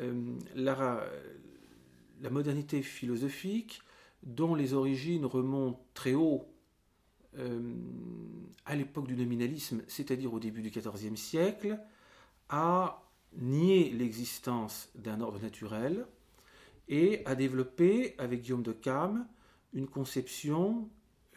Euh, 0.00 0.36
la, 2.20 2.30
modernité 2.30 2.82
philosophique, 2.82 3.82
dont 4.22 4.54
les 4.54 4.74
origines 4.74 5.24
remontent 5.24 5.84
très 5.94 6.14
haut 6.14 6.48
euh, 7.38 7.74
à 8.64 8.74
l'époque 8.74 9.06
du 9.06 9.16
nominalisme, 9.16 9.82
c'est-à-dire 9.88 10.32
au 10.32 10.40
début 10.40 10.62
du 10.62 10.70
XIVe 10.70 11.16
siècle, 11.16 11.78
a 12.48 13.02
nié 13.36 13.90
l'existence 13.90 14.88
d'un 14.94 15.20
ordre 15.20 15.40
naturel 15.40 16.06
et 16.88 17.22
a 17.26 17.34
développé, 17.34 18.14
avec 18.18 18.42
Guillaume 18.42 18.62
de 18.62 18.72
Cam, 18.72 19.26
une 19.72 19.88
conception 19.88 20.88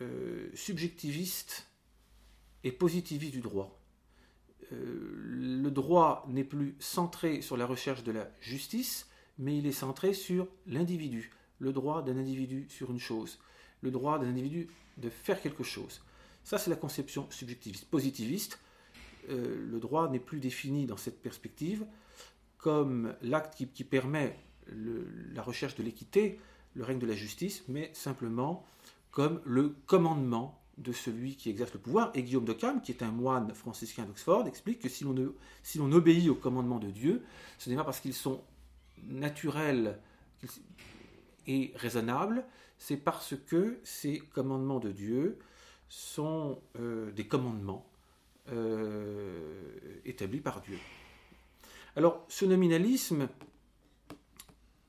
euh, 0.01 0.49
subjectiviste 0.53 1.67
et 2.63 2.71
positiviste 2.71 3.33
du 3.33 3.41
droit. 3.41 3.79
Euh, 4.71 5.15
le 5.17 5.71
droit 5.71 6.25
n'est 6.29 6.43
plus 6.43 6.75
centré 6.79 7.41
sur 7.41 7.57
la 7.57 7.65
recherche 7.65 8.03
de 8.03 8.11
la 8.11 8.29
justice, 8.39 9.08
mais 9.39 9.57
il 9.57 9.65
est 9.65 9.71
centré 9.71 10.13
sur 10.13 10.47
l'individu, 10.67 11.31
le 11.57 11.73
droit 11.73 12.03
d'un 12.03 12.17
individu 12.17 12.67
sur 12.69 12.91
une 12.91 12.99
chose, 12.99 13.39
le 13.81 13.89
droit 13.89 14.19
d'un 14.19 14.27
individu 14.27 14.67
de 14.97 15.09
faire 15.09 15.41
quelque 15.41 15.63
chose. 15.63 16.01
Ça, 16.43 16.57
c'est 16.57 16.69
la 16.69 16.75
conception 16.75 17.27
subjectiviste. 17.31 17.85
Positiviste, 17.85 18.59
euh, 19.29 19.65
le 19.69 19.79
droit 19.79 20.09
n'est 20.09 20.19
plus 20.19 20.39
défini 20.39 20.85
dans 20.85 20.97
cette 20.97 21.21
perspective 21.21 21.85
comme 22.57 23.15
l'acte 23.21 23.63
qui, 23.73 23.83
permet 23.85 24.37
la 25.33 25.41
recherche 25.41 25.75
de 25.75 25.83
l'équité, 25.83 26.39
le 26.73 26.83
règne 26.83 26.99
de 26.99 27.07
la 27.07 27.15
justice, 27.15 27.63
mais 27.69 27.89
simplement 27.93 28.65
comme 29.11 29.41
le 29.45 29.75
commandement 29.85 30.61
de 30.77 30.91
celui 30.91 31.35
qui 31.35 31.49
exerce 31.49 31.73
le 31.73 31.79
pouvoir. 31.79 32.11
Et 32.15 32.23
Guillaume 32.23 32.45
de 32.45 32.53
Cam, 32.53 32.81
qui 32.81 32.91
est 32.91 33.01
un 33.01 33.11
moine 33.11 33.53
franciscain 33.53 34.03
d'Oxford, 34.03 34.47
explique 34.47 34.79
que 34.79 34.89
si 34.89 35.05
l'on, 35.05 35.91
obéit 35.91 36.29
au 36.29 36.35
commandement 36.35 36.79
de 36.79 36.89
Dieu, 36.89 37.23
ce 37.57 37.69
n'est 37.69 37.77
pas 37.77 37.85
parce 37.85 38.01
qu'ils 38.01 38.13
sont 38.13 38.41
naturels 39.07 39.99
et 41.47 41.71
raisonnables, 41.75 42.45
c'est 42.77 42.97
parce 42.97 43.35
que 43.35 43.79
ces 43.83 44.19
commandements 44.19 44.79
de 44.79 44.91
Dieu 44.91 45.39
sont 45.89 46.61
euh, 46.77 47.11
des 47.11 47.27
commandements 47.27 47.89
euh, 48.51 49.99
établis 50.05 50.39
par 50.39 50.61
Dieu. 50.61 50.77
Alors, 51.95 52.25
ce 52.29 52.45
nominalisme 52.45 53.27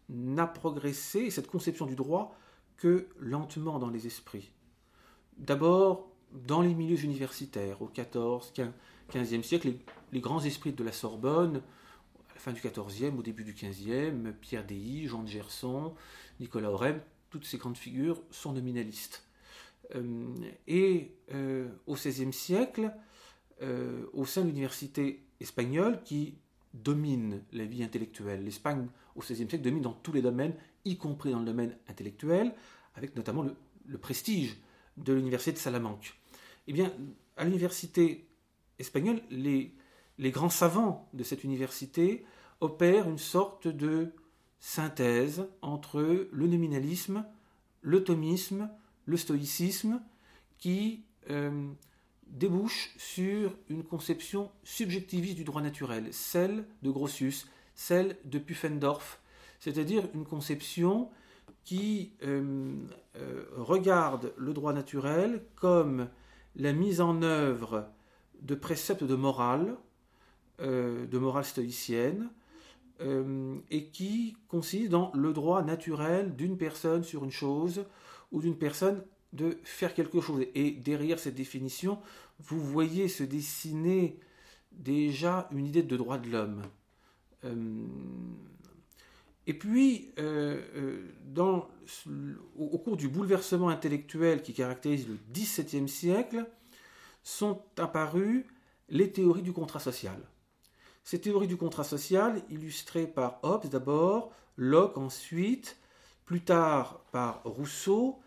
n'a 0.08 0.46
progressé, 0.46 1.30
cette 1.30 1.46
conception 1.46 1.86
du 1.86 1.94
droit, 1.94 2.36
que 2.76 3.08
lentement 3.18 3.78
dans 3.78 3.90
les 3.90 4.06
esprits. 4.06 4.52
D'abord, 5.36 6.10
dans 6.32 6.60
les 6.62 6.74
milieux 6.74 7.02
universitaires, 7.02 7.82
au 7.82 7.88
XIV, 7.88 8.70
XVe 9.10 9.42
siècle, 9.42 9.72
les, 10.12 10.20
grands 10.20 10.42
esprits 10.42 10.72
de 10.72 10.84
la 10.84 10.92
Sorbonne, 10.92 11.62
fin 12.40 12.52
du 12.52 12.60
XIVe, 12.60 13.16
au 13.16 13.22
début 13.22 13.44
du 13.44 13.52
XVe, 13.52 14.32
Pierre 14.40 14.64
Deilly, 14.64 15.06
Jean 15.06 15.22
de 15.22 15.28
Gerson, 15.28 15.94
Nicolas 16.40 16.70
Aurem, 16.70 17.00
toutes 17.28 17.44
ces 17.44 17.58
grandes 17.58 17.76
figures 17.76 18.20
sont 18.30 18.52
nominalistes. 18.52 19.24
Euh, 19.94 20.34
et 20.66 21.12
euh, 21.32 21.68
au 21.86 21.94
XVIe 21.94 22.32
siècle, 22.32 22.92
euh, 23.62 24.06
au 24.12 24.24
sein 24.24 24.42
de 24.42 24.46
l'université 24.46 25.22
espagnole 25.40 26.02
qui 26.02 26.34
domine 26.74 27.42
la 27.52 27.64
vie 27.64 27.82
intellectuelle, 27.82 28.44
l'Espagne 28.44 28.86
au 29.16 29.20
XVIe 29.20 29.48
siècle 29.48 29.60
domine 29.60 29.82
dans 29.82 29.92
tous 29.92 30.12
les 30.12 30.22
domaines, 30.22 30.54
y 30.84 30.96
compris 30.96 31.30
dans 31.30 31.40
le 31.40 31.44
domaine 31.44 31.76
intellectuel, 31.88 32.54
avec 32.94 33.16
notamment 33.16 33.42
le, 33.42 33.98
prestige 33.98 34.56
de 34.96 35.12
l'université 35.12 35.52
de 35.52 35.58
Salamanque. 35.58 36.14
Eh 36.68 36.72
bien, 36.72 36.92
à 37.36 37.44
l'université 37.44 38.26
espagnole, 38.78 39.20
les, 39.30 39.74
les 40.20 40.30
grands 40.30 40.50
savants 40.50 41.08
de 41.14 41.24
cette 41.24 41.44
université 41.44 42.24
opèrent 42.60 43.08
une 43.08 43.18
sorte 43.18 43.66
de 43.66 44.12
synthèse 44.60 45.48
entre 45.62 46.28
le 46.30 46.46
nominalisme, 46.46 47.24
le 47.80 48.04
thomisme, 48.04 48.68
le 49.06 49.16
stoïcisme, 49.16 50.02
qui 50.58 51.04
euh, 51.30 51.70
débouche 52.26 52.94
sur 52.98 53.56
une 53.70 53.82
conception 53.82 54.50
subjectiviste 54.62 55.36
du 55.36 55.44
droit 55.44 55.62
naturel, 55.62 56.12
celle 56.12 56.66
de 56.82 56.90
Grotius, 56.90 57.48
celle 57.74 58.18
de 58.26 58.38
Pufendorf, 58.38 59.20
c'est-à-dire 59.58 60.06
une 60.12 60.26
conception 60.26 61.08
qui 61.64 62.12
euh, 62.24 62.74
euh, 63.16 63.46
regarde 63.56 64.34
le 64.36 64.52
droit 64.52 64.74
naturel 64.74 65.42
comme 65.54 66.10
la 66.56 66.74
mise 66.74 67.00
en 67.00 67.22
œuvre 67.22 67.88
de 68.42 68.54
préceptes 68.54 69.04
de 69.04 69.14
morale, 69.14 69.78
euh, 70.60 71.06
de 71.06 71.18
morale 71.18 71.44
stoïcienne, 71.44 72.30
et 73.70 73.86
qui 73.86 74.36
consiste 74.46 74.90
dans 74.90 75.10
le 75.14 75.32
droit 75.32 75.62
naturel 75.62 76.36
d'une 76.36 76.58
personne 76.58 77.02
sur 77.02 77.24
une 77.24 77.30
chose 77.30 77.86
ou 78.30 78.42
d'une 78.42 78.58
personne 78.58 79.02
de 79.32 79.56
faire 79.64 79.94
quelque 79.94 80.20
chose. 80.20 80.44
Et 80.54 80.72
derrière 80.72 81.18
cette 81.18 81.34
définition, 81.34 81.98
vous 82.40 82.60
voyez 82.60 83.08
se 83.08 83.22
dessiner 83.22 84.20
déjà 84.70 85.48
une 85.50 85.64
idée 85.64 85.82
de 85.82 85.96
droit 85.96 86.18
de 86.18 86.28
l'homme. 86.28 86.62
Et 89.50 89.54
puis, 89.54 90.12
euh, 90.20 90.62
euh, 90.76 91.12
dans, 91.24 91.68
au, 92.56 92.78
cours 92.78 92.96
du 92.96 93.08
bouleversement 93.08 93.68
intellectuel 93.68 94.42
qui 94.42 94.52
caractérise 94.52 95.08
le 95.08 95.18
XVIIe 95.32 95.88
siècle, 95.88 96.46
sont 97.24 97.60
apparues 97.76 98.46
les 98.88 99.10
théories 99.10 99.42
du 99.42 99.52
contrat 99.52 99.80
social. 99.80 100.20
Ces 101.04 101.20
théories 101.20 101.48
du 101.48 101.56
contrat 101.56 101.84
social, 101.84 102.42
illustrées 102.50 103.06
par 103.06 103.38
Hobbes 103.42 103.68
d'abord, 103.68 104.32
Locke 104.56 104.98
ensuite, 104.98 105.78
plus 106.24 106.42
tard 106.42 107.00
par 107.12 107.42
Rousseau, 107.44 108.20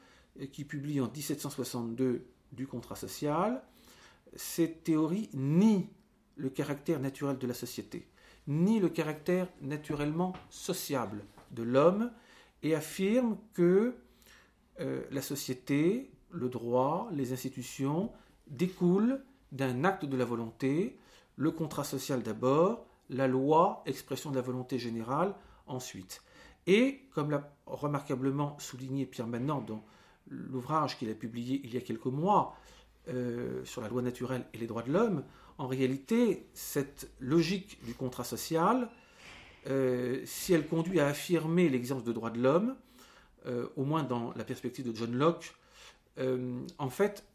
qui 0.51 0.65
publie 0.65 1.00
en 1.00 1.10
1762 1.10 2.25
du 2.51 2.68
contrat 2.68 2.96
social, 2.96 3.62
ces 4.36 4.72
théories 4.72 5.30
nient 5.34 5.88
le 6.36 6.50
caractère 6.50 7.00
naturel 7.00 7.38
de 7.38 7.48
la 7.48 7.53
société, 7.53 8.08
nient 8.48 8.80
le 8.80 8.89
caractère 8.89 9.48
naturellement 9.62 10.34
sociable 10.50 11.24
de 11.51 11.63
l'homme 11.63 12.12
et 12.63 12.74
affirment 12.75 13.38
que 13.53 13.96
euh, 14.80 15.03
la 15.12 15.22
société, 15.22 16.12
le 16.32 16.50
droit, 16.50 17.10
les 17.12 17.32
institutions 17.32 18.12
découlent 18.48 19.24
d'un 19.51 19.84
acte 19.84 20.06
de 20.06 20.18
la 20.18 20.25
volonté, 20.25 20.98
le 21.36 21.52
contrat 21.52 21.84
social 21.84 22.24
d'abord, 22.24 22.86
la 23.10 23.28
loi, 23.28 23.84
expression 23.86 24.32
de 24.32 24.36
la 24.36 24.42
volonté 24.42 24.80
générale 24.80 25.36
ensuite. 25.68 26.22
Et, 26.68 27.02
comme 27.13 27.32
l'a 27.32 27.54
remarquablement 27.66 28.58
souligné 28.60 29.06
Pierre 29.06 29.28
Manant 29.28 29.62
dans 29.62 29.84
l'ouvrage 30.28 30.98
qu'il 30.98 31.10
a 31.10 31.13
publié 31.13 31.62
il 31.63 31.74
y 31.74 31.78
a 31.78 31.82
quelques 31.82 32.06
mois 32.06 32.56
euh, 33.10 33.63
sur 33.66 33.82
la 33.82 33.90
loi 33.90 34.02
naturelle 34.02 34.46
et 34.54 34.58
les 34.58 34.68
droits 34.68 34.84
de 34.84 34.92
l'homme, 34.92 35.24
en 35.58 35.68
réalité, 35.68 36.48
cette 36.54 37.12
logique 37.20 37.84
du 37.84 37.94
contrat 37.94 38.24
social, 38.24 38.90
euh, 39.68 40.22
si 40.25 40.54
elle 40.54 40.68
conduit 40.68 41.00
à 41.00 41.08
affirmer 41.08 41.70
l'existence 41.70 42.04
de 42.04 42.13
droits 42.13 42.32
de 42.32 42.42
l'homme, 42.42 42.75
euh, 43.46 43.68
au 43.75 43.84
moins 43.84 44.04
dans 44.04 44.34
la 44.36 44.44
perspective 44.46 44.90
de 44.90 44.96
John 44.96 45.13
Locke, 45.13 45.56
en 46.78 46.90
fait, 46.92 47.25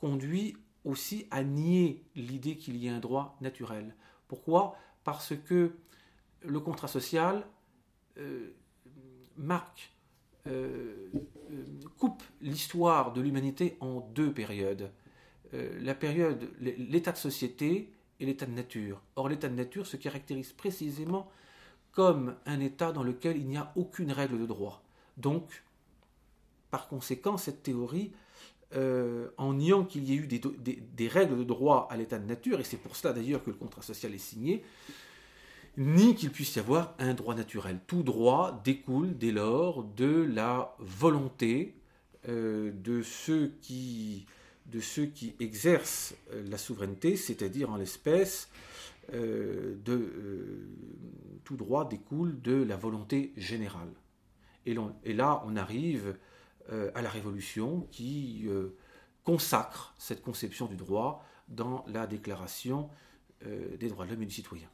conduit 0.00 0.56
aussi 0.84 1.26
à 1.30 1.42
nier 1.42 2.04
l'idée 2.14 2.56
qu'il 2.56 2.76
y 2.76 2.86
ait 2.86 2.90
un 2.90 3.00
droit 3.00 3.36
naturel. 3.40 3.94
Pourquoi? 4.28 4.76
Parce 5.02 5.34
que 5.36 5.74
le 6.42 6.60
contrat 6.60 6.88
social 6.88 7.46
marque 9.36 9.94
euh, 10.46 11.10
euh, 11.50 11.64
coupe 11.98 12.22
l'histoire 12.42 13.12
de 13.14 13.22
l'humanité 13.22 13.76
en 13.80 14.00
deux 14.00 14.32
périodes. 14.32 14.90
Euh, 15.54 15.78
la 15.80 15.94
période, 15.94 16.50
l'état 16.60 17.12
de 17.12 17.16
société 17.16 17.90
et 18.20 18.26
l'état 18.26 18.44
de 18.44 18.52
nature. 18.52 19.00
Or, 19.16 19.28
l'état 19.28 19.48
de 19.48 19.54
nature 19.54 19.86
se 19.86 19.96
caractérise 19.96 20.52
précisément 20.52 21.30
comme 21.92 22.36
un 22.44 22.60
état 22.60 22.92
dans 22.92 23.02
lequel 23.02 23.36
il 23.38 23.46
n'y 23.46 23.56
a 23.56 23.72
aucune 23.76 24.12
règle 24.12 24.38
de 24.38 24.46
droit. 24.46 24.82
Donc, 25.16 25.62
par 26.74 26.88
conséquent, 26.88 27.36
cette 27.36 27.62
théorie, 27.62 28.10
en 29.38 29.54
niant 29.54 29.84
qu'il 29.84 30.02
y 30.02 30.14
ait 30.14 30.16
eu 30.16 30.26
des, 30.26 31.08
règles 31.08 31.38
de 31.38 31.44
droit 31.44 31.86
à 31.88 31.96
l'état 31.96 32.18
de 32.18 32.26
nature, 32.26 32.58
et 32.58 32.64
c'est 32.64 32.78
pour 32.78 32.96
cela 32.96 33.14
d'ailleurs 33.14 33.44
que 33.44 33.50
le 33.50 33.56
contrat 33.56 33.82
social 33.82 34.12
est 34.12 34.18
signé, 34.18 34.64
ni 35.76 36.16
qu'il 36.16 36.30
puisse 36.30 36.56
y 36.56 36.58
avoir 36.58 36.94
un 36.98 37.14
droit 37.14 37.36
naturel. 37.36 37.78
Tout 37.86 38.02
droit 38.02 38.60
découle 38.64 39.16
dès 39.16 39.30
lors 39.30 39.84
de 39.84 40.28
la 40.34 40.74
volonté 40.80 41.74
euh, 42.28 42.72
de, 42.72 43.02
ceux 43.02 43.52
qui, 43.60 44.26
exercent 45.40 46.16
euh, 46.32 46.42
la 46.48 46.58
souveraineté, 46.58 47.16
c'est-à-dire 47.16 47.70
en 47.70 47.76
l'espèce, 47.76 48.48
euh, 49.12 49.76
tout 51.44 51.56
droit 51.56 51.88
découle 51.88 52.40
de 52.40 52.62
la 52.62 52.76
volonté 52.76 53.32
générale. 53.36 53.92
Et 54.66 55.12
là, 55.12 55.42
on 55.44 55.56
arrive 55.56 56.16
à 56.70 57.02
la 57.02 57.10
Révolution 57.10 57.86
qui 57.90 58.48
consacre 59.22 59.94
cette 59.98 60.22
conception 60.22 60.66
du 60.66 60.76
droit 60.76 61.24
dans 61.48 61.84
la 61.88 62.06
Déclaration 62.06 62.88
des 63.42 63.88
droits 63.88 64.06
de 64.06 64.10
l'homme 64.10 64.22
et 64.22 64.26
du 64.26 64.34
citoyen. 64.34 64.68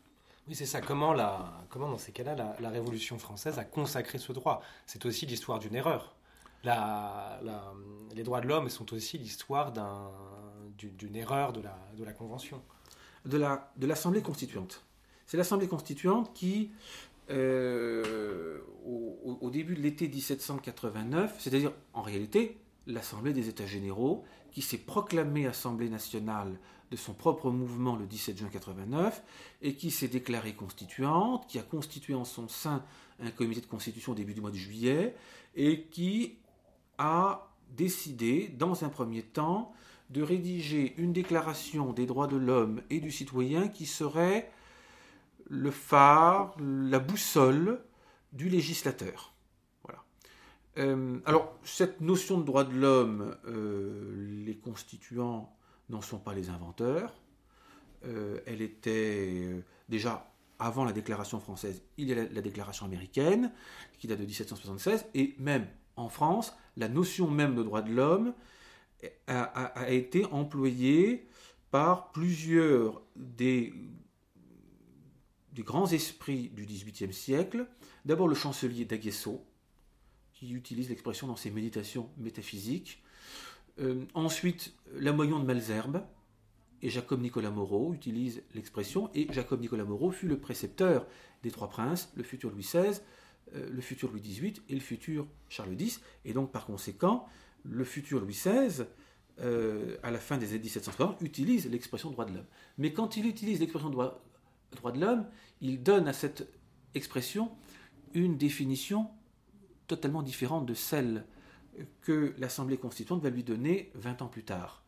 Oui, 0.48 0.54
c'est 0.54 0.66
ça. 0.66 0.80
Comment, 0.80 1.12
la, 1.12 1.64
comment 1.68 1.88
dans 1.88 1.98
ces 1.98 2.12
cas-là, 2.12 2.56
la, 2.58 2.70
Révolution 2.70 3.18
française 3.18 3.58
a 3.58 3.64
consacré 3.64 4.18
ce 4.18 4.32
droit? 4.32 4.62
C'est 4.86 5.06
aussi 5.06 5.26
l'histoire 5.26 5.58
d'une 5.58 5.74
erreur. 5.74 6.16
La, 6.64 7.40
les 8.14 8.22
droits 8.22 8.40
de 8.40 8.48
l'homme 8.48 8.68
sont 8.68 8.92
aussi 8.92 9.16
l'histoire 9.16 9.72
d'une 10.76 11.16
erreur 11.16 11.52
de 11.52 11.60
la, 11.60 11.78
de 11.96 12.04
la 12.04 12.12
Convention. 12.12 12.62
De 13.26 13.86
l'Assemblée 13.86 14.22
constituante. 14.22 14.84
C'est 15.26 15.36
l'Assemblée 15.36 15.68
constituante 15.68 16.32
qui, 16.34 16.72
euh, 17.30 18.58
au, 18.84 19.38
au, 19.40 19.50
début 19.50 19.74
de 19.74 19.80
l'été 19.80 20.08
1789, 20.08 21.36
c'est-à-dire 21.38 21.72
en 21.92 22.02
réalité 22.02 22.58
l'Assemblée 22.86 23.32
des 23.32 23.48
États 23.48 23.66
généraux, 23.66 24.24
qui 24.52 24.62
s'est 24.62 24.78
proclamée 24.78 25.46
Assemblée 25.46 25.88
nationale 25.88 26.58
de 26.90 26.96
son 26.96 27.14
propre 27.14 27.50
mouvement 27.50 27.96
le 27.96 28.06
17 28.06 28.38
juin 28.38 28.48
89 28.48 29.22
et 29.62 29.74
qui 29.74 29.90
s'est 29.90 30.08
déclarée 30.08 30.54
constituante, 30.54 31.46
qui 31.46 31.58
a 31.58 31.62
constitué 31.62 32.14
en 32.14 32.24
son 32.24 32.48
sein 32.48 32.84
un 33.20 33.30
comité 33.30 33.60
de 33.60 33.66
constitution 33.66 34.12
au 34.12 34.14
début 34.14 34.34
du 34.34 34.40
mois 34.40 34.50
de 34.50 34.56
juillet 34.56 35.14
et 35.54 35.84
qui 35.84 36.38
a 36.98 37.48
décidé, 37.76 38.48
dans 38.48 38.84
un 38.84 38.88
premier 38.88 39.22
temps, 39.22 39.72
de 40.10 40.22
rédiger 40.22 40.94
une 40.96 41.12
déclaration 41.12 41.92
des 41.92 42.06
droits 42.06 42.26
de 42.26 42.36
l'homme 42.36 42.82
et 42.90 42.98
du 42.98 43.12
citoyen 43.12 43.68
qui 43.68 43.86
serait 43.86 44.50
le 45.50 45.72
phare, 45.72 46.54
la 46.60 47.00
boussole 47.00 47.82
du 48.32 48.48
législateur. 48.48 49.34
Voilà. 49.82 50.04
Euh, 50.78 51.18
alors, 51.26 51.58
cette 51.64 52.00
notion 52.00 52.38
de 52.38 52.44
droits 52.44 52.64
de 52.64 52.74
l'homme, 52.74 53.36
euh, 53.46 54.44
les 54.46 54.56
constituants 54.56 55.52
n'en 55.88 56.00
sont 56.00 56.20
pas 56.20 56.34
les 56.34 56.48
inventeurs. 56.50 57.12
Euh, 58.06 58.38
elle 58.46 58.62
était 58.62 59.62
déjà 59.88 60.32
avant 60.60 60.84
la 60.84 60.92
déclaration 60.92 61.40
française, 61.40 61.82
il 61.96 62.08
y 62.08 62.12
a 62.12 62.16
la, 62.16 62.42
déclaration 62.42 62.86
américaine 62.86 63.50
qui 63.98 64.06
date 64.06 64.20
de 64.20 64.26
1776, 64.26 65.06
et 65.14 65.34
même 65.38 65.66
en 65.96 66.10
France, 66.10 66.54
la 66.76 66.88
notion 66.88 67.30
même 67.30 67.54
de 67.54 67.62
droit 67.62 67.80
de 67.80 67.90
l'homme 67.90 68.34
a, 69.26 69.90
été 69.90 70.26
employée 70.26 71.26
par 71.70 72.12
plusieurs 72.12 73.00
des, 73.16 73.72
des 75.52 75.62
grands 75.62 75.90
esprits 75.90 76.50
du 76.50 76.64
XVIIIe 76.64 77.12
siècle. 77.12 77.66
D'abord 78.04 78.28
le 78.28 78.34
chancelier 78.34 78.84
d'Aguesseau, 78.84 79.44
qui 80.32 80.52
utilise 80.52 80.88
l'expression 80.88 81.26
dans 81.26 81.36
ses 81.36 81.50
méditations 81.50 82.08
métaphysiques. 82.16 83.02
Euh, 83.78 84.04
ensuite, 84.14 84.74
la 84.94 85.12
moyon 85.12 85.38
de 85.38 85.44
Malzerbe 85.44 86.02
et 86.82 86.88
Jacob 86.88 87.20
Nicolas 87.20 87.50
Moreau 87.50 87.92
utilisent 87.92 88.42
l'expression, 88.54 89.10
et 89.14 89.26
Jacob 89.32 89.60
Nicolas 89.60 89.84
Moreau 89.84 90.10
fut 90.10 90.26
le 90.26 90.38
précepteur 90.38 91.06
des 91.42 91.50
trois 91.50 91.68
princes, 91.68 92.12
le 92.16 92.22
futur 92.22 92.50
Louis 92.50 92.62
XVI, 92.62 93.00
euh, 93.54 93.68
le 93.70 93.80
futur 93.80 94.10
Louis 94.10 94.20
XVIII 94.20 94.54
et 94.68 94.74
le 94.74 94.80
futur 94.80 95.26
Charles 95.48 95.78
X, 95.78 96.00
et 96.24 96.32
donc 96.32 96.52
par 96.52 96.66
conséquent, 96.66 97.26
le 97.64 97.84
futur 97.84 98.20
Louis 98.20 98.32
XVI, 98.32 98.84
euh, 99.40 99.96
à 100.02 100.10
la 100.10 100.18
fin 100.18 100.38
des 100.38 100.50
années 100.50 100.60
1760, 100.60 101.20
utilise 101.22 101.68
l'expression 101.70 102.10
droit 102.10 102.24
de 102.24 102.34
l'homme. 102.34 102.46
Mais 102.78 102.92
quand 102.92 103.16
il 103.16 103.26
utilise 103.26 103.60
l'expression 103.60 103.90
droit, 103.90 104.22
droit 104.76 104.92
de 104.92 105.00
l'homme, 105.00 105.26
il 105.60 105.82
donne 105.82 106.08
à 106.08 106.12
cette 106.12 106.48
expression 106.94 107.50
une 108.14 108.36
définition 108.36 109.08
totalement 109.86 110.22
différente 110.22 110.66
de 110.66 110.74
celle 110.74 111.24
que 112.02 112.34
l'Assemblée 112.38 112.76
constituante 112.76 113.22
va 113.22 113.30
lui 113.30 113.44
donner 113.44 113.90
20 113.94 114.22
ans 114.22 114.28
plus 114.28 114.44
tard. 114.44 114.82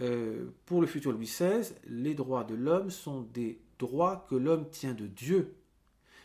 Euh, 0.00 0.50
pour 0.66 0.80
le 0.80 0.86
futur 0.86 1.12
Louis 1.12 1.26
XVI, 1.26 1.74
les 1.86 2.14
droits 2.14 2.44
de 2.44 2.54
l'homme 2.54 2.90
sont 2.90 3.22
des 3.22 3.60
droits 3.78 4.26
que 4.28 4.34
l'homme 4.34 4.68
tient 4.70 4.94
de 4.94 5.06
Dieu 5.06 5.54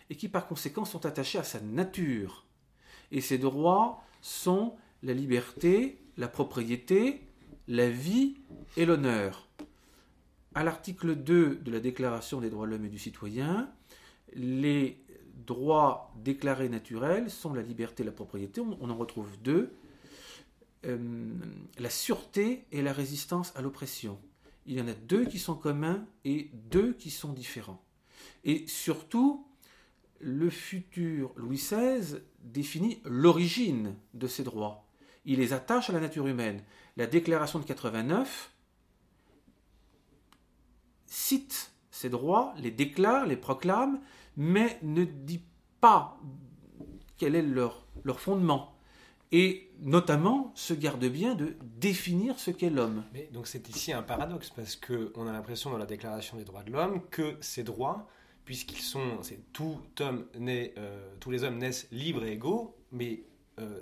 et 0.10 0.16
qui 0.16 0.28
par 0.28 0.48
conséquent 0.48 0.86
sont 0.86 1.06
attachés 1.06 1.38
à 1.38 1.44
sa 1.44 1.60
nature. 1.62 2.46
Et 3.12 3.22
ces 3.22 3.38
droits 3.38 4.04
sont 4.22 4.76
la 5.04 5.14
liberté, 5.14 6.02
la 6.18 6.28
propriété, 6.28 7.22
la 7.68 7.90
vie 7.90 8.38
et 8.76 8.86
l'honneur. 8.86 9.48
À 10.56 10.64
l'article 10.64 11.16
2 11.16 11.58
de 11.58 11.72
la 11.72 11.80
Déclaration 11.80 12.42
des 12.42 12.50
droits 12.50 12.66
de 12.66 12.72
l'homme 12.72 12.86
et 12.86 12.90
du 12.90 13.00
citoyen, 13.00 13.72
les 14.34 15.04
droits 15.46 16.12
déclarés 16.18 16.70
naturels 16.70 17.30
sont 17.30 17.54
la 17.54 17.62
liberté 17.62 18.04
et 18.04 18.06
la 18.06 18.12
propriété. 18.12 18.62
On 18.62 18.90
en 18.90 18.96
retrouve 18.98 19.30
deux. 19.42 19.74
Euh, 20.86 20.98
la 21.78 21.90
sûreté 21.90 22.66
et 22.72 22.82
la 22.82 22.94
résistance 22.94 23.54
à 23.56 23.62
l'oppression. 23.62 24.18
Il 24.66 24.78
y 24.78 24.82
en 24.82 24.88
a 24.88 24.94
deux 24.94 25.26
qui 25.26 25.40
sont 25.40 25.56
communs 25.56 26.06
et 26.26 26.50
deux 26.54 26.94
qui 26.94 27.10
sont 27.10 27.34
différents. 27.34 27.84
Et 28.44 28.66
surtout, 28.68 29.46
le 30.20 30.50
futur 30.50 31.34
Louis 31.36 31.58
XVI 31.58 32.22
définit 32.40 33.02
l'origine 33.04 33.96
de 34.14 34.28
ces 34.28 34.44
droits. 34.44 34.86
Il 35.26 35.40
les 35.40 35.54
attache 35.54 35.90
à 35.90 35.94
la 35.94 36.00
nature 36.00 36.28
humaine. 36.28 36.64
La 36.98 37.08
déclaration 37.08 37.60
de 37.60 37.66
89 37.66 38.52
cite 41.10 41.72
ces 41.92 42.10
droits, 42.10 42.54
les 42.58 42.72
déclare, 42.72 43.26
les 43.26 43.36
proclame, 43.36 44.00
mais 44.38 44.80
ne 44.84 45.04
dit 45.04 45.42
pas 45.82 46.18
quel 47.18 47.36
est 47.36 47.42
leur, 47.42 47.86
fondement 48.18 48.76
et 49.32 49.70
notamment 49.82 50.52
se 50.56 50.74
garde 50.74 51.06
bien 51.06 51.36
de 51.36 51.56
définir 51.62 52.40
ce 52.40 52.50
qu'est 52.50 52.72
l'homme. 52.72 53.04
Mais 53.14 53.30
donc 53.32 53.48
c'est 53.48 53.70
ici 53.70 53.94
un 53.94 54.02
paradoxe 54.02 54.50
parce 54.50 54.76
que 54.76 55.12
on 55.16 55.28
a 55.28 55.32
l'impression 55.32 55.70
dans 55.70 55.78
la 55.78 55.86
Déclaration 55.86 56.38
des 56.38 56.46
droits 56.46 56.64
de 56.64 56.72
l'homme 56.72 57.02
que 57.12 57.38
ces 57.42 57.64
droits 57.64 58.08
puisqu'ils 58.46 58.82
sont, 58.82 59.22
c'est 59.22 59.54
tout 59.54 59.78
naît, 60.40 60.74
tous 61.20 61.30
les 61.30 61.44
hommes 61.44 61.60
naissent 61.60 61.88
libres 61.92 62.24
et 62.24 62.32
égaux, 62.32 62.76
mais 62.92 63.22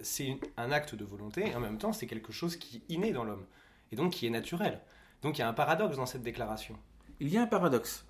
c'est 0.02 0.38
un 0.58 0.72
acte 0.72 0.96
de 0.96 1.06
volonté, 1.06 1.48
et 1.48 1.56
en 1.56 1.62
même 1.62 1.78
temps, 1.78 1.94
c'est 1.94 2.08
quelque 2.08 2.34
chose 2.34 2.58
qui 2.58 2.78
est 2.78 2.94
inné 2.94 3.14
dans 3.14 3.24
l'homme, 3.24 3.46
et 3.92 3.96
donc 3.96 4.12
qui 4.12 4.28
est 4.28 4.30
naturel. 4.30 4.82
Donc 5.22 5.38
il 5.38 5.42
y 5.42 5.44
a 5.44 5.48
un 5.48 5.54
paradoxe 5.54 5.96
dans 5.96 6.06
cette 6.06 6.24
déclaration. 6.24 6.78
Il 7.20 7.30
y 7.30 7.38
a 7.38 7.42
un 7.42 7.48
paradoxe. 7.48 8.06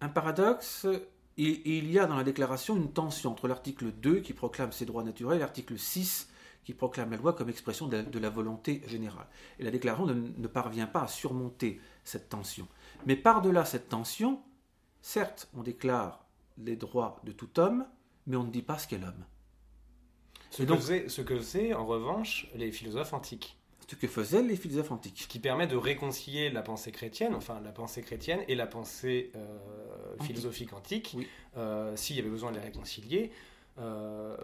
Un 0.00 0.08
paradoxe, 0.08 0.86
et, 1.36 1.78
il 1.78 1.90
y 1.90 1.98
a 1.98 2.06
dans 2.06 2.16
la 2.16 2.24
déclaration 2.24 2.76
une 2.76 2.92
tension 2.92 3.32
entre 3.32 3.48
l'article 3.48 3.92
2 3.92 4.20
qui 4.20 4.32
proclame 4.32 4.72
ses 4.72 4.86
droits 4.86 5.04
naturels 5.04 5.36
et 5.36 5.40
l'article 5.40 5.78
6 5.78 6.28
qui 6.64 6.74
proclame 6.74 7.10
la 7.10 7.16
loi 7.16 7.32
comme 7.32 7.48
expression 7.48 7.86
de, 7.86 8.18
la 8.18 8.30
volonté 8.30 8.82
générale. 8.86 9.26
Et 9.58 9.64
la 9.64 9.70
déclaration 9.70 10.06
ne, 10.06 10.46
parvient 10.46 10.86
pas 10.86 11.02
à 11.02 11.08
surmonter 11.08 11.80
cette 12.04 12.28
tension. 12.28 12.68
Mais 13.06 13.16
par-delà 13.16 13.64
cette 13.64 13.88
tension, 13.88 14.42
certes, 15.00 15.48
on 15.54 15.62
déclare 15.62 16.24
les 16.58 16.76
droits 16.76 17.20
de 17.24 17.32
tout 17.32 17.58
homme, 17.58 17.86
mais 18.26 18.36
on 18.36 18.44
ne 18.44 18.50
dit 18.50 18.62
pas 18.62 18.78
ce 18.78 18.86
qu'est 18.86 18.98
l'homme. 18.98 19.24
Ce, 20.50 20.62
donc, 20.62 20.80
ce 20.82 21.22
que 21.22 21.40
c'est, 21.40 21.72
en 21.74 21.86
revanche, 21.86 22.48
les 22.54 22.72
philosophes 22.72 23.14
antiques 23.14 23.59
ce 23.90 23.96
que 23.96 24.06
faisaient 24.06 24.44
les 24.44 24.54
philosophes 24.54 24.92
antiques. 24.92 25.22
Ce 25.22 25.26
qui 25.26 25.40
permet 25.40 25.66
de 25.66 25.74
réconcilier 25.74 26.48
la 26.48 26.62
pensée 26.62 26.92
chrétienne, 26.92 27.34
enfin 27.34 27.60
la 27.64 27.72
pensée 27.72 28.02
chrétienne 28.02 28.38
et 28.46 28.54
la 28.54 28.68
pensée 28.68 29.32
euh, 29.34 29.58
philosophique 30.22 30.72
antique, 30.72 31.16
euh, 31.56 31.96
s'il 31.96 32.14
y 32.14 32.20
avait 32.20 32.28
besoin 32.28 32.52
de 32.52 32.58
les 32.58 32.62
réconcilier, 32.62 33.32
euh, 33.80 34.36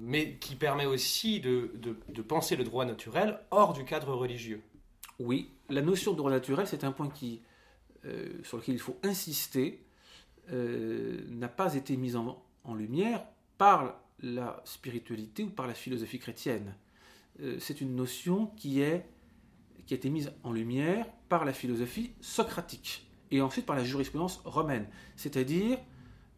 mais 0.00 0.34
qui 0.38 0.56
permet 0.56 0.84
aussi 0.84 1.38
de, 1.38 1.70
de, 1.76 2.22
penser 2.22 2.56
le 2.56 2.64
droit 2.64 2.84
naturel 2.84 3.38
hors 3.52 3.72
du 3.72 3.84
cadre 3.84 4.14
religieux. 4.14 4.62
Oui, 5.20 5.52
la 5.68 5.80
notion 5.80 6.10
de 6.10 6.16
droit 6.16 6.32
naturel, 6.32 6.66
c'est 6.66 6.82
un 6.82 6.90
point 6.90 7.08
qui, 7.08 7.40
sur 8.42 8.56
lequel 8.56 8.74
il 8.74 8.80
faut 8.80 8.96
insister, 9.04 9.80
n'a 10.50 11.48
pas 11.48 11.76
été 11.76 11.96
mis 11.96 12.16
en, 12.16 12.42
en 12.64 12.74
lumière 12.74 13.24
par 13.58 14.00
la 14.20 14.60
spiritualité 14.64 15.44
ou 15.44 15.50
par 15.50 15.68
la 15.68 15.74
philosophie 15.74 16.18
chrétienne. 16.18 16.74
Euh, 17.40 17.56
c'est 17.60 17.80
une 17.80 17.94
notion 17.94 18.46
qui, 18.56 18.80
est, 18.80 19.06
a 19.90 19.94
été 19.94 20.10
mise 20.10 20.32
en 20.42 20.52
lumière 20.52 21.06
par 21.28 21.44
la 21.44 21.52
philosophie 21.52 22.12
socratique 22.20 23.06
et 23.30 23.40
ensuite 23.40 23.66
par 23.66 23.76
la 23.76 23.84
jurisprudence 23.84 24.40
romaine, 24.44 24.86
c'est-à-dire 25.16 25.78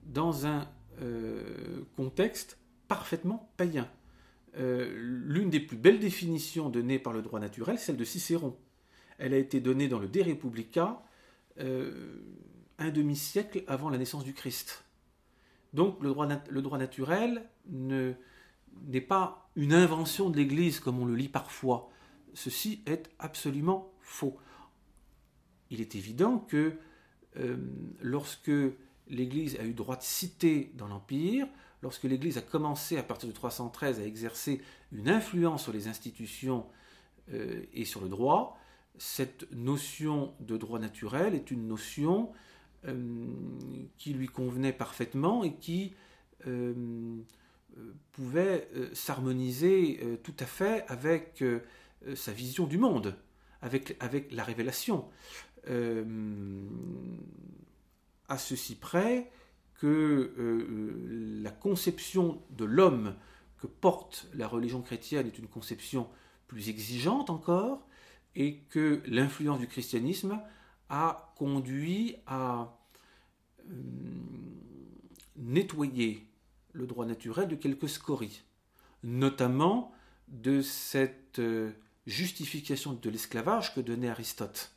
dans 0.05 0.47
un 0.47 0.69
euh, 1.01 1.85
contexte 1.97 2.59
parfaitement 2.89 3.51
païen. 3.57 3.89
Euh, 4.57 4.91
l'une 4.97 5.51
des 5.51 5.61
plus 5.61 5.77
belles 5.77 6.01
définitions 6.01 6.69
données 6.69 6.99
par 6.99 7.13
le 7.13 7.23
droit 7.23 7.39
naturel, 7.39 7.79
celle 7.79 7.97
de 7.97 8.05
Cicéron. 8.05 8.57
Elle 9.19 9.35
a 9.35 9.39
été 9.39 9.61
donnée 9.61 9.87
dans 9.87 9.99
le 9.99 10.09
De 10.09 10.23
Republica 10.23 11.03
un 11.59 12.91
demi-siècle 12.91 13.65
avant 13.67 13.91
la 13.91 13.99
naissance 13.99 14.25
du 14.25 14.33
Christ. 14.33 14.83
Donc 15.75 16.03
le 16.03 16.63
droit 16.63 16.79
naturel 16.79 17.45
ne, 17.69 18.15
n'est 18.87 19.01
pas 19.01 19.51
une 19.57 19.73
invention 19.73 20.31
de 20.31 20.37
l'Église 20.37 20.81
comme 20.81 20.99
on 20.99 21.05
le 21.05 21.15
lit 21.15 21.29
parfois. 21.29 21.91
Ceci 22.35 22.83
est 22.87 23.11
absolument 23.19 23.93
faux. 24.01 24.37
Il 25.71 25.81
est 25.81 25.95
évident 25.95 26.39
que 26.39 26.75
euh, 27.37 27.57
lorsque 28.01 28.51
l'Église 29.09 29.57
a 29.57 29.65
eu 29.65 29.73
droit 29.73 29.97
de 29.97 30.03
cité 30.03 30.73
dans 30.75 30.89
l'Empire, 30.89 31.47
lorsque 31.83 32.05
l'Église 32.05 32.39
a 32.39 32.43
commencé 32.43 32.97
à 32.97 33.03
partir 33.03 33.29
de 33.29 33.35
313 33.35 34.01
à 34.01 34.05
exercer 34.05 34.61
une 34.93 35.09
influence 35.09 35.63
sur 35.65 35.73
les 35.73 35.89
institutions 35.89 36.67
euh, 37.33 37.63
et 37.73 37.85
sur 37.85 38.01
le 38.01 38.09
droit, 38.09 38.59
cette 38.99 39.51
notion 39.53 40.35
de 40.41 40.57
droit 40.57 40.79
naturel 40.79 41.35
est 41.35 41.51
une 41.51 41.67
notion 41.67 42.33
euh, 42.87 43.27
qui 43.99 44.13
lui 44.13 44.27
convenait 44.27 44.73
parfaitement 44.73 45.45
et 45.45 45.55
qui 45.55 45.95
pouvait 48.13 48.69
euh, 48.75 48.95
s'harmoniser 48.95 50.01
euh, 50.03 50.17
tout 50.17 50.35
à 50.39 50.47
fait 50.47 50.85
avec 50.89 51.45
sa 52.15 52.33
vision 52.33 52.67
du 52.67 52.79
monde, 52.79 53.15
avec, 53.61 53.97
avec 54.01 54.33
la 54.33 54.43
révélation. 54.43 55.05
à 58.29 58.39
ceci 58.39 58.75
près 58.75 59.31
que 59.75 60.33
la 61.43 61.51
conception 61.51 62.43
de 62.51 62.65
l'homme 62.65 63.15
que 63.59 63.67
porte 63.67 64.29
la 64.33 64.49
religion 64.49 64.81
chrétienne 64.81 65.27
est 65.27 65.39
une 65.39 65.47
conception 65.47 66.09
plus 66.49 66.71
exigeante 66.71 67.29
encore, 67.29 67.87
et 68.35 68.61
que 68.71 69.03
l'influence 69.05 69.61
du 69.61 69.67
christianisme 69.67 70.41
a 70.89 71.35
conduit 71.37 72.17
à 72.27 72.79
nettoyer 75.37 76.30
le 76.73 76.87
droit 76.87 77.07
naturel 77.07 77.49
de 77.49 77.57
quelques 77.57 77.89
scories, 77.89 78.43
notamment 79.03 79.93
de 80.29 80.63
cette 80.63 81.39
euh, 81.39 81.73
justification 82.07 82.93
de 82.93 83.11
l'esclavage 83.11 83.75
que 83.75 83.81
donnait 83.81 84.09
Aristote, 84.09 84.73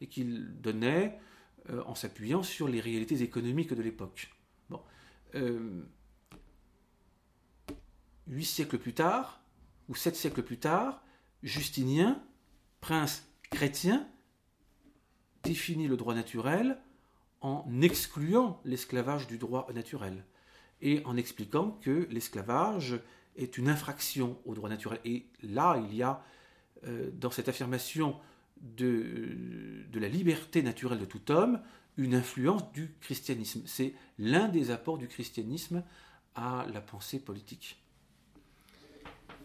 et 0.00 0.06
qu'il 0.06 0.60
donnait 0.60 1.18
euh, 1.70 1.82
en 1.86 1.94
s'appuyant 1.94 2.42
sur 2.42 2.68
les 2.68 2.80
réalités 2.80 3.22
économiques 3.22 3.72
de 3.72 3.82
l'époque. 3.82 4.30
Euh, 5.34 5.82
huit 8.28 8.44
siècles 8.44 8.78
plus 8.78 8.94
tard, 8.94 9.42
ou 9.88 9.96
sept 9.96 10.14
siècles 10.14 10.42
plus 10.42 10.58
tard, 10.58 11.02
Justinien, 11.42 12.22
prince 12.80 13.28
chrétien, 13.50 14.08
définit 15.42 15.88
le 15.88 15.96
droit 15.96 16.14
naturel 16.14 16.78
en 17.40 17.66
excluant 17.82 18.60
l'esclavage 18.64 19.26
du 19.26 19.36
droit 19.36 19.66
naturel 19.74 20.24
et 20.84 21.02
en 21.06 21.16
expliquant 21.16 21.78
que 21.80 22.06
l'esclavage 22.10 23.00
est 23.36 23.58
une 23.58 23.68
infraction 23.68 24.38
au 24.44 24.54
droit 24.54 24.68
naturel. 24.68 25.00
Et 25.04 25.26
là, 25.42 25.82
il 25.88 25.96
y 25.96 26.02
a, 26.02 26.22
euh, 26.86 27.10
dans 27.14 27.30
cette 27.30 27.48
affirmation 27.48 28.16
de, 28.60 29.86
la 29.94 30.08
liberté 30.08 30.62
naturelle 30.62 31.00
de 31.00 31.04
tout 31.06 31.32
homme, 31.32 31.60
une 31.96 32.14
influence 32.14 32.70
du 32.72 32.94
christianisme. 33.00 33.62
C'est 33.66 33.94
l'un 34.18 34.48
des 34.48 34.70
apports 34.70 34.98
du 34.98 35.08
christianisme 35.08 35.82
à 36.34 36.66
la 36.72 36.80
pensée 36.80 37.18
politique. 37.18 37.80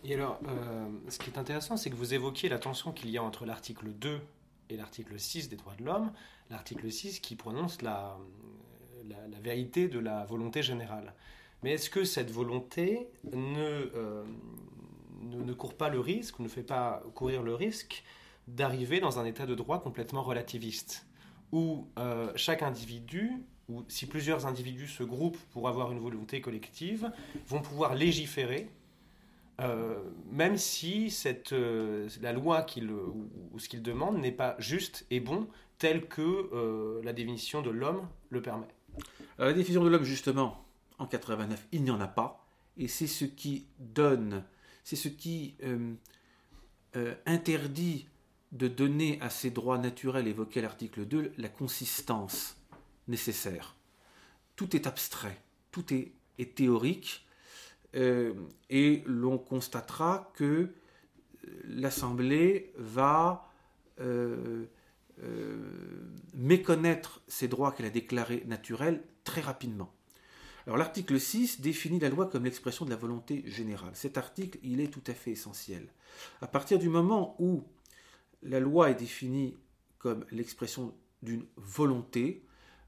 Et 0.04 0.14
alors, 0.14 0.40
euh, 0.48 0.88
ce 1.08 1.20
qui 1.20 1.30
est 1.30 1.38
intéressant, 1.38 1.78
c'est 1.78 1.90
que 1.90 1.96
vous 1.96 2.14
évoquiez 2.14 2.50
la 2.50 2.60
tension 2.60 2.92
qu'il 2.92 3.10
y 3.10 3.18
a 3.18 3.24
entre 3.24 3.46
l'article 3.46 3.92
2 3.94 4.20
et 4.70 4.78
l'article 4.78 5.20
6 5.20 5.50
des 5.50 5.56
droits 5.56 5.76
de 5.76 5.86
l'homme. 5.86 6.12
L'article 6.50 6.92
6 6.92 7.20
qui 7.20 7.36
prononce 7.36 7.82
la, 7.82 8.18
la, 9.10 9.40
vérité 9.40 9.88
de 9.88 10.00
la 10.00 10.26
volonté 10.26 10.64
générale. 10.64 11.14
Mais 11.64 11.74
est-ce 11.74 11.90
que 11.90 12.04
cette 12.04 12.32
volonté 12.32 13.08
euh, 13.34 14.24
ne, 15.24 15.44
ne, 15.44 15.54
court 15.54 15.76
pas 15.76 15.90
le 15.90 16.00
risque, 16.00 16.40
ne 16.40 16.48
fait 16.48 16.64
pas 16.64 17.04
courir 17.16 17.44
le 17.44 17.54
risque 17.54 18.04
d'arriver 18.48 19.00
dans 19.00 19.20
un 19.20 19.26
état 19.26 19.46
de 19.46 19.56
droit 19.56 19.82
complètement 19.82 20.24
relativiste, 20.24 21.06
où 21.52 21.88
euh, 21.98 22.32
chaque 22.36 22.64
individu, 22.64 23.44
ou 23.68 23.84
si 23.88 24.06
plusieurs 24.08 24.46
individus 24.46 24.88
se 24.88 25.04
groupent 25.04 25.40
pour 25.52 25.68
avoir 25.68 25.92
une 25.92 26.00
volonté 26.00 26.42
collective, 26.42 27.12
vont 27.48 27.62
pouvoir 27.62 27.96
légiférer 27.96 28.70
euh, 29.62 30.00
même 30.32 30.56
si 30.56 31.12
cette, 31.12 31.54
la 32.22 32.32
loi 32.32 32.66
ou, 33.52 33.60
ce 33.60 33.68
qu'il 33.68 33.82
demande 33.82 34.18
n'est 34.18 34.32
pas 34.32 34.56
juste 34.58 35.06
et 35.12 35.20
bon 35.20 35.48
tel 35.78 36.08
que 36.08 37.02
la 37.04 37.12
définition 37.12 37.62
de 37.62 37.70
l'homme 37.70 38.08
le 38.30 38.42
permet. 38.42 38.68
Euh, 39.40 39.46
la 39.46 39.54
définition 39.54 39.84
de 39.84 39.90
l'homme, 39.90 40.04
justement, 40.04 40.66
en 40.98 41.06
89, 41.06 41.68
il 41.72 41.84
n'y 41.84 41.92
en 41.92 42.02
a 42.02 42.08
pas. 42.08 42.46
Et 42.78 42.88
c'est 42.88 43.08
ce 43.08 43.26
qui 43.26 43.68
donne, 43.80 44.44
c'est 44.84 44.96
ce 44.96 45.08
qui 45.08 45.56
euh, 45.64 45.94
euh, 46.96 47.16
interdit 47.26 48.08
de 48.52 48.68
donner 48.68 49.20
à 49.22 49.30
ces 49.30 49.52
droits 49.52 49.78
naturels 49.78 50.28
évoqués 50.28 50.60
à 50.60 50.64
l'article 50.64 51.06
2 51.06 51.34
la 51.38 51.50
consistance 51.50 52.58
nécessaire. 53.08 53.76
Tout 54.56 54.76
est 54.76 54.88
abstrait, 54.88 55.38
tout 55.72 55.94
est, 55.94 56.14
théorique, 56.56 57.26
et 57.94 59.04
l'on 59.06 59.38
constatera 59.38 60.32
que 60.36 60.74
l'Assemblée 61.66 62.72
va 62.78 63.52
méconnaître 66.34 67.22
ces 67.28 67.48
droits 67.48 67.72
qu'elle 67.72 67.86
a 67.86 67.92
déclarés 67.92 68.44
naturels 68.48 69.04
très 69.24 69.42
rapidement. 69.42 69.94
Alors 70.66 70.78
l'article 70.78 71.20
6 71.20 71.62
définit 71.62 72.00
la 72.00 72.10
loi 72.10 72.30
comme 72.30 72.46
l'expression 72.46 72.86
de 72.86 72.90
la 72.90 72.96
volonté 72.96 73.44
générale. 73.48 73.92
Cet 73.96 74.18
article, 74.18 74.60
il 74.62 74.82
est 74.82 74.94
tout 74.94 75.04
à 75.08 75.14
fait 75.14 75.32
essentiel. 75.32 75.88
À 76.42 76.48
partir 76.48 76.78
du 76.80 76.90
moment 76.90 77.36
où 77.40 77.64
la 78.44 78.60
loi 78.60 78.92
est 78.92 78.96
définie 78.96 79.58
comme 79.98 80.26
l'expression 80.32 80.94
d'une 81.22 81.46
volonté, 81.58 82.46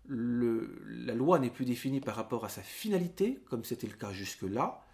la 0.08 1.14
loi 1.16 1.40
n'est 1.40 1.50
plus 1.50 1.66
définie 1.66 2.02
par 2.02 2.16
rapport 2.16 2.46
à 2.46 2.50
sa 2.50 2.62
finalité, 2.62 3.40
comme 3.50 3.64
c'était 3.64 3.88
le 3.88 3.94
cas 3.94 4.12
jusque-là, 4.12 4.86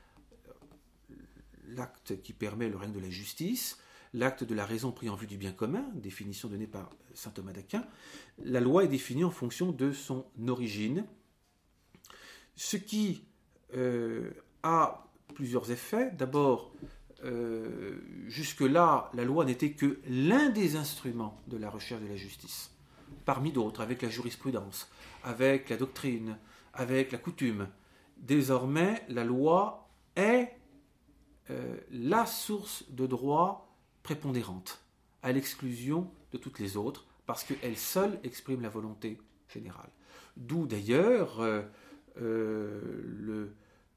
l'acte 1.67 2.21
qui 2.21 2.33
permet 2.33 2.69
le 2.69 2.77
règne 2.77 2.93
de 2.93 2.99
la 2.99 3.09
justice, 3.09 3.77
l'acte 4.13 4.43
de 4.43 4.55
la 4.55 4.65
raison 4.65 4.91
pris 4.91 5.09
en 5.09 5.15
vue 5.15 5.27
du 5.27 5.37
bien 5.37 5.51
commun, 5.51 5.85
définition 5.95 6.49
donnée 6.49 6.67
par 6.67 6.89
saint 7.13 7.31
Thomas 7.31 7.53
d'Aquin, 7.53 7.85
la 8.43 8.59
loi 8.59 8.83
est 8.83 8.87
définie 8.87 9.23
en 9.23 9.31
fonction 9.31 9.71
de 9.71 9.91
son 9.91 10.25
origine, 10.47 11.05
Ce 12.57 12.75
qui 12.75 13.23
a 14.63 15.07
plusieurs 15.35 15.71
effets. 15.71 16.11
D'abord, 16.11 16.73
jusque-là, 18.25 19.11
la 19.13 19.23
loi 19.23 19.45
n'était 19.45 19.71
que 19.71 19.99
l'un 20.07 20.49
des 20.49 20.75
instruments 20.75 21.39
de 21.47 21.57
la 21.57 21.69
recherche 21.69 22.01
de 22.01 22.07
la 22.07 22.15
justice, 22.15 22.71
parmi 23.25 23.51
d'autres, 23.51 23.81
avec 23.81 24.01
la 24.01 24.09
jurisprudence, 24.09 24.89
avec 25.23 25.69
la 25.69 25.77
doctrine, 25.77 26.39
avec 26.73 27.11
la 27.11 27.19
coutume. 27.19 27.69
Désormais, 28.17 29.05
la 29.07 29.23
loi 29.23 29.87
est 30.15 30.57
la 31.91 32.25
source 32.25 32.89
de 32.89 33.05
droit 33.05 33.66
prépondérante, 34.07 34.79
à 35.21 35.33
l'exclusion 35.33 36.09
de 36.31 36.37
toutes 36.37 36.59
les 36.59 36.77
autres, 36.77 37.05
parce 37.25 37.43
qu'elle 37.43 37.75
seule 37.75 38.21
exprime 38.23 38.61
la 38.61 38.69
volonté 38.69 39.17
générale. 39.49 39.89
D'où 40.37 40.65
d'ailleurs 40.65 41.41
euh, 41.41 41.61
euh, 42.21 43.51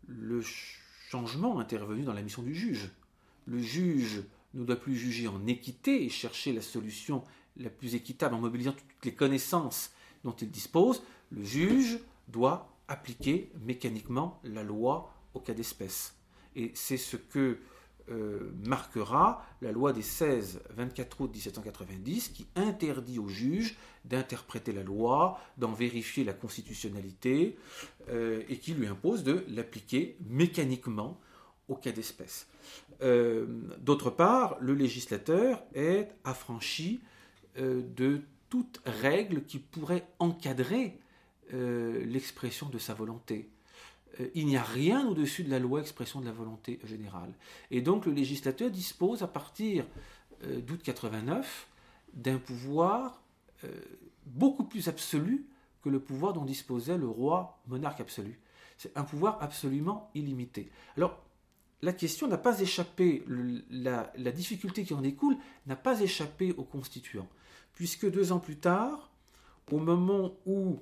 le, 0.09 0.43
changement 0.43 1.61
intervenu 1.61 2.03
dans 2.03 2.13
la 2.13 2.23
mission 2.23 2.43
du 2.43 2.57
juge. 2.57 2.91
Le 3.47 3.61
juge 3.61 4.25
ne 4.55 4.65
doit 4.65 4.81
plus 4.81 4.97
juger 4.97 5.29
en 5.29 5.47
équité 5.47 6.05
et 6.05 6.09
chercher 6.09 6.53
la 6.53 6.61
solution 6.61 7.23
la 7.57 7.71
plus 7.71 7.95
équitable 7.95 8.35
en 8.35 8.41
mobilisant 8.41 8.73
toutes 8.73 9.05
les 9.05 9.15
connaissances 9.15 9.93
dont 10.25 10.33
il 10.33 10.51
dispose. 10.51 11.05
Le 11.31 11.45
juge 11.45 12.01
doit 12.27 12.77
appliquer 12.89 13.53
mécaniquement 13.65 14.41
la 14.43 14.65
loi 14.65 15.15
au 15.35 15.41
cas 15.41 15.55
d'espèce. 15.55 16.17
Et 16.57 16.73
c'est 16.75 16.97
ce 16.97 17.17
que 17.17 17.61
euh, 18.11 18.51
marquera 18.65 19.45
la 19.63 19.71
loi 19.71 19.93
des 19.93 20.03
16-24 20.03 21.07
août 21.21 21.31
1790 21.33 22.31
qui 22.31 22.47
interdit 22.57 23.21
aux 23.21 23.29
juges 23.29 23.77
d'interpréter 24.05 24.73
la 24.73 24.83
loi, 24.83 25.39
d'en 25.59 25.73
vérifier 25.73 26.25
la 26.25 26.33
constitutionnalité 26.33 27.57
euh, 28.09 28.43
et 28.49 28.57
qui 28.57 28.75
lui 28.75 28.89
impose 28.89 29.23
de 29.23 29.45
l'appliquer 29.49 30.17
mécaniquement 30.29 31.21
au 31.69 31.77
cas 31.77 31.93
d'espèce. 31.93 32.49
Euh, 33.03 33.47
d'autre 33.79 34.11
part, 34.11 34.57
le 34.61 34.75
législateur 34.75 35.63
est 35.75 36.09
affranchi 36.25 37.01
de 37.57 38.23
toute 38.49 38.81
règle 38.87 39.45
qui 39.45 39.59
pourrait 39.59 40.07
encadrer 40.19 40.99
l'expression 41.53 42.69
de 42.69 42.79
sa 42.79 42.95
volonté. 42.95 43.51
Euh, 44.21 44.29
il 44.35 44.47
n'y 44.47 44.57
a 44.57 44.63
rien 44.63 45.07
au-dessus 45.07 45.43
de 45.43 45.51
la 45.51 45.59
loi 45.59 45.81
expression 45.81 46.21
de 46.21 46.27
la 46.27 46.33
volonté 46.33 46.79
générale. 46.85 47.33
Et 47.71 47.81
donc 47.81 48.07
le 48.07 48.13
législateur 48.13 48.71
dispose 48.71 49.23
à 49.23 49.29
partir 49.29 49.85
euh, 50.45 50.61
d'août 50.61 50.81
89 50.83 51.69
d'un 52.15 52.39
pouvoir 52.39 53.23
euh, 53.65 53.69
beaucoup 54.27 54.65
plus 54.65 54.89
absolu 54.89 55.47
que 55.83 55.89
le 55.89 56.01
pouvoir 56.01 56.33
dont 56.33 56.45
disposait 56.45 56.99
le 56.99 57.09
roi 57.09 57.61
monarque 57.67 58.01
absolu. 58.01 58.39
C'est 58.77 58.97
un 58.97 59.05
pouvoir 59.05 59.43
absolument 59.43 60.11
illimité. 60.15 60.71
Alors, 60.97 61.23
la 61.83 61.93
question 61.93 62.29
n'a 62.29 62.37
pas 62.37 62.61
échappé, 62.61 63.25
la, 63.71 64.13
la, 64.17 64.33
difficulté 64.33 64.85
qui 64.85 64.93
en 64.93 65.01
découle 65.01 65.37
n'a 65.67 65.77
pas 65.77 66.01
échappé 66.01 66.53
aux 66.53 66.65
constituants, 66.65 67.29
puisque 67.73 68.11
deux 68.11 68.33
ans 68.33 68.39
plus 68.39 68.57
tard, 68.57 69.11
au 69.73 69.79
moment 69.79 70.33
où 70.45 70.81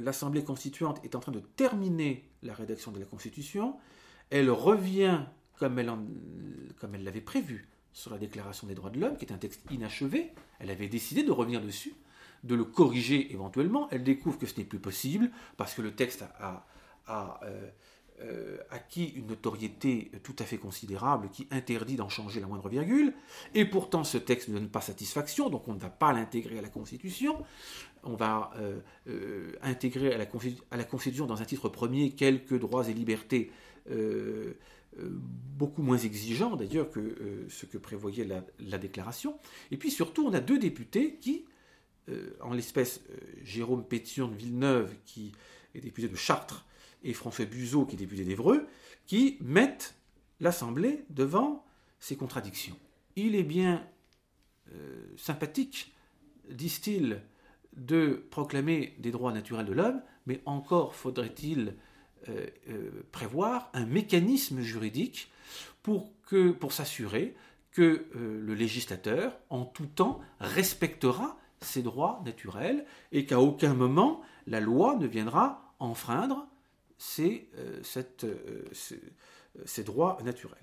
l'Assemblée 0.00 0.44
constituante 0.44 1.00
est 1.04 1.14
en 1.14 1.20
train 1.20 1.32
de 1.32 1.40
terminer 1.40 2.28
la 2.42 2.54
rédaction 2.54 2.92
de 2.92 2.98
la 2.98 3.06
Constitution, 3.06 3.76
elle 4.30 4.50
revient, 4.50 5.20
comme 5.58 5.78
elle, 5.78 7.04
l'avait 7.04 7.20
prévu, 7.20 7.68
sur 7.92 8.10
la 8.10 8.18
Déclaration 8.18 8.66
des 8.66 8.74
droits 8.74 8.90
de 8.90 8.98
l'homme, 8.98 9.16
qui 9.16 9.24
est 9.24 9.32
un 9.32 9.38
texte 9.38 9.62
inachevé. 9.70 10.32
Elle 10.58 10.70
avait 10.70 10.88
décidé 10.88 11.22
de 11.22 11.30
revenir 11.30 11.60
dessus, 11.60 11.94
de 12.42 12.54
le 12.54 12.64
corriger 12.64 13.32
éventuellement. 13.32 13.88
Elle 13.90 14.02
découvre 14.02 14.38
que 14.38 14.46
ce 14.46 14.58
n'est 14.58 14.66
plus 14.66 14.80
possible, 14.80 15.30
parce 15.56 15.74
que 15.74 15.82
le 15.82 15.94
texte 15.94 16.24
a, 16.40 16.66
euh, 17.08 17.70
euh, 18.22 18.58
acquis 18.70 19.06
une 19.16 19.26
notoriété 19.26 20.12
tout 20.22 20.36
à 20.38 20.44
fait 20.44 20.56
considérable 20.56 21.30
qui 21.30 21.48
interdit 21.50 21.96
d'en 21.96 22.08
changer 22.08 22.40
la 22.40 22.46
moindre 22.46 22.68
virgule, 22.68 23.12
et 23.54 23.64
pourtant 23.64 24.04
ce 24.04 24.18
texte 24.18 24.48
ne 24.50 24.54
donne 24.54 24.68
pas 24.68 24.80
satisfaction, 24.80 25.50
donc 25.50 25.66
on 25.66 25.74
ne 25.74 25.80
va 25.80 25.90
pas 25.90 26.12
l'intégrer 26.12 26.60
à 26.60 26.62
la 26.62 26.68
Constitution, 26.68 27.44
on 28.04 28.14
va 28.14 28.52
euh, 28.56 28.78
euh, 29.08 29.52
intégrer 29.62 30.14
à 30.14 30.18
la, 30.76 30.84
Constitution 30.84 31.26
dans 31.26 31.42
un 31.42 31.44
titre 31.44 31.68
premier 31.68 32.12
quelques 32.12 32.56
droits 32.56 32.88
et 32.88 32.94
libertés 32.94 33.50
beaucoup 35.58 35.82
moins 35.82 35.98
exigeants 35.98 36.54
d'ailleurs 36.54 36.90
que 36.90 37.46
ce 37.48 37.66
que 37.66 37.78
prévoyait 37.78 38.24
la, 38.24 38.44
la, 38.60 38.78
déclaration, 38.78 39.40
et 39.72 39.76
puis 39.76 39.90
surtout 39.90 40.24
on 40.24 40.32
a 40.34 40.40
deux 40.40 40.60
députés 40.60 41.16
qui, 41.16 41.46
en 42.40 42.54
l'espèce 42.54 43.00
Jérôme 43.42 43.84
Pétion 43.84 44.28
de 44.28 44.36
Villeneuve, 44.36 44.94
qui 45.04 45.32
est 45.74 45.80
député 45.80 46.08
de 46.08 46.16
Chartres, 46.16 46.64
et 47.04 47.12
François 47.12 47.44
Buzot, 47.44 47.84
qui 47.84 47.94
est 47.94 47.98
député 47.98 48.24
d'Evreux, 48.24 48.66
qui 49.06 49.36
mettent 49.40 49.94
l'Assemblée 50.40 51.04
devant 51.10 51.64
ces 52.00 52.16
contradictions. 52.16 52.76
Il 53.16 53.36
est 53.36 53.44
bien 53.44 53.86
euh, 54.72 55.06
sympathique, 55.16 55.94
disent-ils, 56.50 57.20
de 57.76 58.24
proclamer 58.30 58.94
des 58.98 59.10
droits 59.10 59.32
naturels 59.32 59.66
de 59.66 59.72
l'homme, 59.72 60.00
mais 60.26 60.40
encore 60.46 60.94
faudrait-il 60.94 61.74
euh, 62.28 62.46
euh, 62.68 62.90
prévoir 63.10 63.70
un 63.74 63.84
mécanisme 63.84 64.60
juridique 64.60 65.30
pour, 65.82 66.12
pour 66.60 66.72
s'assurer 66.72 67.34
que 67.72 68.06
le 68.14 68.54
législateur, 68.54 69.36
en 69.50 69.64
tout 69.64 69.86
temps, 69.86 70.20
respectera 70.38 71.36
ces 71.60 71.82
droits 71.82 72.22
naturels 72.24 72.86
et 73.10 73.26
qu'à 73.26 73.40
aucun 73.40 73.74
moment 73.74 74.22
la 74.46 74.60
loi 74.60 74.94
ne 74.94 75.08
viendra 75.08 75.74
enfreindre 75.80 76.46
c'est 76.98 77.46
euh, 77.56 77.82
euh, 78.24 78.64
ces 79.64 79.84
droits 79.84 80.18
naturels. 80.24 80.58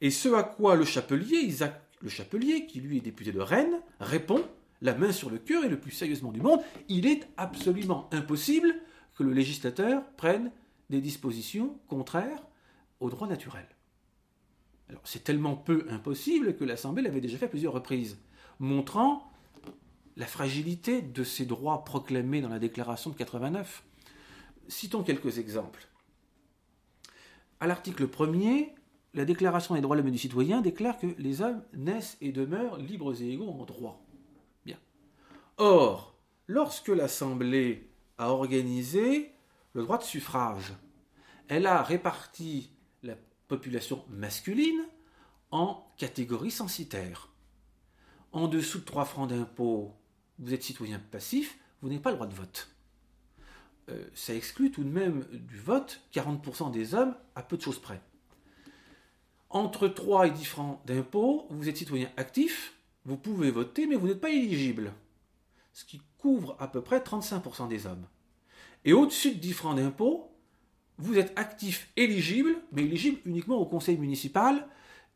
Et 0.00 0.10
ce 0.10 0.28
à 0.34 0.42
quoi 0.42 0.76
le 0.76 0.84
chapelier, 0.84 1.38
Isaac 1.38 1.82
le 2.02 2.10
chapelier, 2.10 2.66
qui 2.66 2.80
lui 2.80 2.98
est 2.98 3.00
député 3.00 3.32
de 3.32 3.40
Rennes, 3.40 3.80
répond, 4.00 4.44
la 4.82 4.94
main 4.94 5.12
sur 5.12 5.30
le 5.30 5.38
cœur 5.38 5.64
et 5.64 5.68
le 5.68 5.80
plus 5.80 5.90
sérieusement 5.90 6.30
du 6.30 6.40
monde, 6.40 6.60
il 6.88 7.06
est 7.06 7.26
absolument 7.38 8.08
impossible 8.12 8.74
que 9.14 9.22
le 9.22 9.32
législateur 9.32 10.04
prenne 10.16 10.52
des 10.90 11.00
dispositions 11.00 11.78
contraires 11.88 12.42
aux 13.00 13.10
droits 13.10 13.28
naturels. 13.28 13.68
C'est 15.04 15.24
tellement 15.24 15.56
peu 15.56 15.86
impossible 15.90 16.54
que 16.54 16.64
l'Assemblée 16.64 17.02
l'avait 17.02 17.20
déjà 17.20 17.38
fait 17.38 17.46
à 17.46 17.48
plusieurs 17.48 17.72
reprises, 17.72 18.18
montrant 18.60 19.32
la 20.16 20.26
fragilité 20.26 21.02
de 21.02 21.24
ces 21.24 21.44
droits 21.44 21.84
proclamés 21.84 22.40
dans 22.40 22.48
la 22.48 22.58
déclaration 22.58 23.10
de 23.10 23.16
89. 23.16 23.82
Citons 24.68 25.02
quelques 25.02 25.38
exemples. 25.38 25.88
À 27.60 27.66
l'article 27.66 28.06
1er, 28.06 28.72
la 29.14 29.24
Déclaration 29.24 29.74
des 29.74 29.80
droits 29.80 29.96
de 29.96 30.02
l'homme 30.02 30.10
du 30.10 30.18
citoyen 30.18 30.60
déclare 30.60 30.98
que 30.98 31.06
les 31.18 31.40
hommes 31.40 31.62
naissent 31.72 32.18
et 32.20 32.32
demeurent 32.32 32.76
libres 32.78 33.20
et 33.22 33.30
égaux 33.30 33.48
en 33.48 33.64
droit. 33.64 34.04
Bien. 34.64 34.78
Or, 35.56 36.18
lorsque 36.46 36.88
l'Assemblée 36.88 37.90
a 38.18 38.30
organisé 38.30 39.32
le 39.72 39.82
droit 39.82 39.98
de 39.98 40.02
suffrage, 40.02 40.72
elle 41.48 41.66
a 41.66 41.82
réparti 41.82 42.70
la 43.02 43.14
population 43.48 44.04
masculine 44.10 44.84
en 45.50 45.86
catégories 45.96 46.50
censitaires. 46.50 47.30
En 48.32 48.48
dessous 48.48 48.80
de 48.80 48.84
3 48.84 49.04
francs 49.06 49.30
d'impôt, 49.30 49.94
vous 50.38 50.52
êtes 50.52 50.62
citoyen 50.62 50.98
passif, 50.98 51.58
vous 51.80 51.88
n'avez 51.88 52.00
pas 52.00 52.10
le 52.10 52.16
droit 52.16 52.26
de 52.26 52.34
vote. 52.34 52.75
Euh, 53.88 54.04
ça 54.14 54.34
exclut 54.34 54.70
tout 54.70 54.82
de 54.82 54.88
même 54.88 55.24
du 55.30 55.58
vote 55.58 56.02
40% 56.12 56.70
des 56.70 56.94
hommes 56.94 57.14
à 57.34 57.42
peu 57.42 57.56
de 57.56 57.62
choses 57.62 57.78
près. 57.78 58.00
Entre 59.50 59.88
3 59.88 60.26
et 60.26 60.30
10 60.30 60.44
francs 60.44 60.80
d'impôt, 60.86 61.46
vous 61.50 61.68
êtes 61.68 61.76
citoyen 61.76 62.10
actif, 62.16 62.74
vous 63.04 63.16
pouvez 63.16 63.50
voter, 63.50 63.86
mais 63.86 63.94
vous 63.94 64.08
n'êtes 64.08 64.20
pas 64.20 64.30
éligible. 64.30 64.92
Ce 65.72 65.84
qui 65.84 66.00
couvre 66.18 66.56
à 66.58 66.68
peu 66.68 66.80
près 66.80 66.98
35% 66.98 67.68
des 67.68 67.86
hommes. 67.86 68.06
Et 68.84 68.92
au-dessus 68.92 69.34
de 69.34 69.40
10 69.40 69.52
francs 69.52 69.76
d'impôt, 69.76 70.32
vous 70.98 71.18
êtes 71.18 71.38
actif 71.38 71.88
éligible, 71.96 72.56
mais 72.72 72.82
éligible 72.82 73.20
uniquement 73.24 73.58
au 73.58 73.66
conseil 73.66 73.98
municipal 73.98 74.66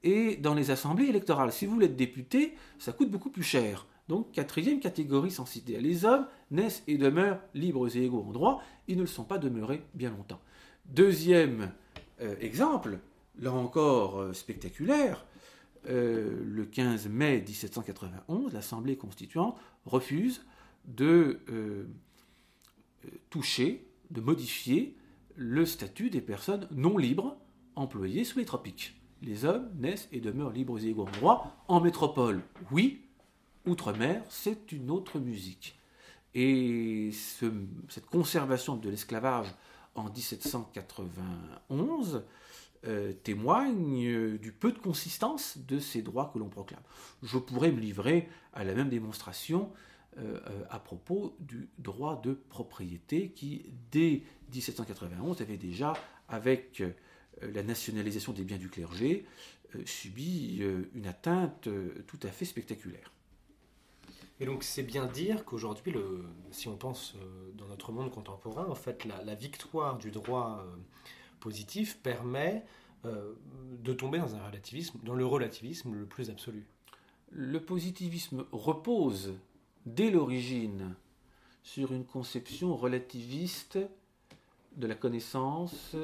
et 0.03 0.37
dans 0.37 0.55
les 0.55 0.71
assemblées 0.71 1.07
électorales. 1.07 1.53
Si 1.53 1.67
vous 1.67 1.75
voulez 1.75 1.87
être 1.87 1.97
député, 1.97 2.55
ça 2.79 2.93
coûte 2.93 3.11
beaucoup 3.11 3.31
plus 3.31 3.43
cher. 3.43 3.87
Donc, 4.11 4.33
quatrième 4.33 4.81
catégorie 4.81 5.31
sans 5.31 5.47
citer. 5.47 5.81
Les 5.81 6.05
hommes 6.05 6.27
naissent 6.51 6.83
et 6.89 6.99
demeurent 6.99 7.39
libres 7.55 7.97
et 7.97 8.03
égaux 8.03 8.25
en 8.27 8.33
droit. 8.33 8.61
Ils 8.89 8.97
ne 8.97 9.03
le 9.03 9.07
sont 9.07 9.23
pas 9.23 9.39
demeurés 9.39 9.85
bien 9.95 10.11
longtemps. 10.11 10.41
Deuxième 10.87 11.71
euh, 12.21 12.35
exemple, 12.41 12.99
là 13.39 13.53
encore 13.53 14.19
euh, 14.19 14.33
spectaculaire, 14.33 15.25
euh, 15.89 16.43
le 16.45 16.65
15 16.65 17.07
mai 17.09 17.37
1791, 17.39 18.53
l'Assemblée 18.53 18.97
constituante 18.97 19.57
refuse 19.87 20.45
de 20.87 21.39
toucher, 23.29 23.87
de 24.11 24.21
modifier 24.21 24.97
le 25.37 25.65
statut 25.65 26.11
des 26.11 26.21
personnes 26.21 26.67
non 26.73 26.99
libres 26.99 27.37
employées 27.77 28.25
sous 28.25 28.41
les 28.41 28.45
tropiques. 28.45 29.01
Les 29.23 29.45
hommes 29.45 29.71
naissent 29.79 30.09
et 30.11 30.19
demeurent 30.19 30.51
libres 30.51 30.81
et 30.81 30.89
égaux 30.89 31.07
en 31.07 31.13
droit. 31.13 31.65
En 31.69 31.81
métropole, 31.81 32.43
oui, 32.73 33.03
Outre-mer, 33.67 34.23
c'est 34.31 34.73
une 34.73 34.91
autre 34.91 35.19
musique. 35.19 35.79
Et 36.35 37.11
cette 37.13 38.07
conservation 38.07 38.77
de 38.77 38.89
l'esclavage 38.89 39.49
en 39.95 40.05
1791 40.05 42.25
euh, 42.87 43.13
témoigne 43.13 44.39
du 44.39 44.53
peu 44.53 44.73
de 44.73 44.79
consistance 44.79 45.59
de 45.59 45.79
ces 45.79 46.01
droits 46.01 46.31
que 46.33 46.39
l'on 46.39 46.49
proclame. 46.49 46.81
Je 47.23 47.37
pourrais 47.37 47.73
me 47.73 47.81
livrer 47.81 48.31
à 48.55 48.65
la 48.65 48.73
même 48.75 48.89
démonstration 48.89 49.71
euh, 50.19 50.41
à 50.71 50.79
propos 50.79 51.37
du 51.41 51.69
droit 51.79 52.23
de 52.23 52.33
propriété 52.33 53.33
qui, 53.33 53.67
dès 53.91 54.23
1791, 54.55 55.43
avait 55.43 55.59
déjà, 55.59 55.93
avec 56.29 56.83
la 57.43 57.63
nationalisation 57.63 58.33
des 58.33 58.45
biens 58.45 58.59
du 58.59 58.71
clergé, 58.71 59.27
subi 59.85 60.63
une 60.95 61.07
atteinte 61.07 61.69
tout 62.07 62.19
à 62.23 62.29
fait 62.29 62.45
spectaculaire. 62.45 63.13
Et 64.41 64.47
donc 64.47 64.65
c'est 64.65 64.83
bien 64.83 65.07
dire 65.07 65.45
qu'aujourd'hui, 65.45 65.95
si 66.51 66.69
on 66.69 66.77
pense 66.77 67.15
euh, 67.17 67.51
dans 67.55 67.67
notre 67.67 67.93
monde 67.93 68.11
contemporain, 68.11 68.67
en 68.69 68.75
fait, 68.75 69.05
la, 69.05 69.35
victoire 69.35 69.99
du 69.99 70.11
droit 70.11 70.65
euh, 70.65 70.77
positif 71.41 71.99
permet 71.99 72.65
euh, 73.05 73.35
de 73.83 73.93
tomber 73.93 74.19
dans 74.19 74.35
un 74.35 74.47
relativisme, 74.47 74.99
dans 75.03 75.15
le 75.15 75.27
relativisme 75.27 75.93
le 75.95 76.07
plus 76.07 76.31
absolu. 76.31 76.67
Le 77.31 77.61
positivisme 77.61 78.47
repose 78.51 79.35
dès 79.85 80.11
l'origine 80.11 80.95
sur 81.63 81.93
une 81.93 82.07
conception 82.07 82.75
relativiste 82.75 83.79
de 84.77 84.87
la 84.87 84.95
connaissance 84.95 85.95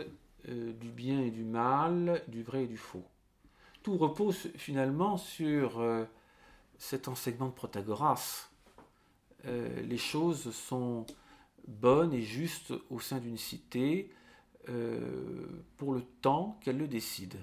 du 0.47 0.91
bien 0.91 1.23
et 1.23 1.31
du 1.31 1.43
mal, 1.43 2.23
du 2.29 2.43
vrai 2.43 2.65
et 2.65 2.67
du 2.67 2.77
faux. 2.77 3.03
Tout 3.83 3.97
repose 3.97 4.49
finalement 4.57 5.17
sur 5.17 5.81
cet 6.79 7.09
enseignement 7.09 7.49
de 7.49 7.53
Protagoras. 7.53 8.49
Euh, 9.47 9.83
les 9.83 9.99
choses 9.99 10.53
sont 10.55 11.07
bonnes 11.67 12.13
et 12.13 12.23
justes 12.23 12.73
au 12.91 13.01
sein 13.01 13.19
d'une 13.19 13.39
cité 13.39 14.11
euh, 14.69 15.47
pour 15.77 15.93
le 15.93 16.03
temps 16.03 16.59
qu'elle 16.63 16.79
le 16.79 16.89
décide. 16.89 17.37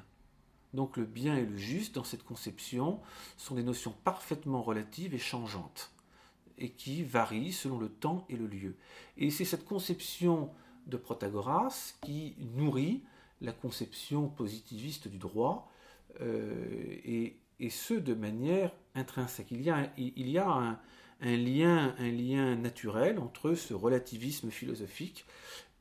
Donc 0.74 0.98
le 0.98 1.06
bien 1.06 1.38
et 1.38 1.46
le 1.46 1.56
juste, 1.56 1.96
dans 1.96 2.04
cette 2.04 2.24
conception, 2.24 3.00
sont 3.38 3.56
des 3.56 3.64
notions 3.64 3.94
parfaitement 4.04 4.62
relatives 4.62 5.14
et 5.14 5.20
changeantes, 5.20 5.92
et 6.58 6.72
qui 6.72 7.04
varient 7.04 7.54
selon 7.54 7.78
le 7.78 7.90
temps 7.90 8.26
et 8.28 8.36
le 8.36 8.48
lieu. 8.48 8.76
Et 9.18 9.30
c'est 9.30 9.46
cette 9.46 9.66
conception 9.66 10.50
de 10.88 10.98
Protagoras 10.98 11.94
qui 12.02 12.36
nourrit 12.56 13.04
la 13.42 13.52
conception 13.52 14.28
positiviste 14.30 15.08
du 15.08 15.18
droit, 15.18 15.72
euh, 16.22 16.96
et 17.06 17.38
et 17.64 17.70
ce 17.70 17.94
de 17.94 18.14
manière 18.14 18.72
intrinsèque. 18.94 19.48
Il 19.52 19.62
y 19.62 19.70
a, 19.70 19.90
il 19.98 20.30
y 20.30 20.38
a 20.38 20.78
un, 21.22 21.38
lien, 21.38 21.96
un 21.98 22.12
lien 22.12 22.58
naturel 22.58 23.20
entre 23.20 23.54
ce 23.54 23.74
relativisme 23.74 24.52
philosophique 24.52 25.26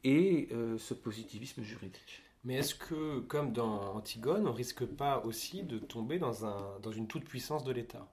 et 0.05 0.49
euh, 0.53 0.79
ce 0.79 0.95
positivisme 0.95 1.63
juridique. 1.63 2.23
Mais 2.45 2.55
est-ce 2.55 2.77
que, 2.77 3.19
comme 3.21 3.53
dans 3.53 3.97
Antigone, 3.97 4.47
on 4.47 4.53
risque 4.53 4.85
pas 4.85 5.25
aussi 5.25 5.65
de 5.65 5.79
tomber 5.79 6.21
dans, 6.21 6.47
un, 6.47 6.79
dans 6.83 6.93
une 6.93 7.09
toute-puissance 7.09 7.65
de 7.65 7.73
l'État? 7.73 8.09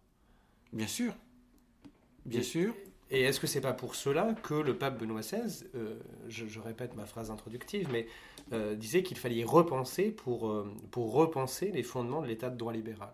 Bien 0.73 0.87
sûr. 0.87 1.13
Bien 2.25 2.41
sûr. 2.41 2.73
Et 3.11 3.21
est-ce 3.21 3.39
que 3.39 3.47
c'est 3.47 3.61
pas 3.61 3.73
pour 3.73 3.93
cela 3.93 4.33
que 4.33 4.55
le 4.55 4.77
pape 4.77 4.99
Benoît 4.99 5.21
XVI, 5.21 5.65
euh, 5.75 5.99
je, 6.27 6.59
répète 6.59 6.95
ma 6.95 7.05
phrase 7.05 7.29
introductive, 7.29 7.87
mais 7.91 8.07
euh, 8.51 8.75
disait 8.75 9.03
qu'il 9.03 9.17
fallait 9.17 9.43
repenser 9.43 10.09
pour, 10.09 10.65
pour 10.89 11.13
repenser 11.13 11.71
les 11.71 11.83
fondements 11.83 12.21
de 12.23 12.27
l'État 12.27 12.49
de 12.49 12.57
droit 12.57 12.73
libéral? 12.73 13.13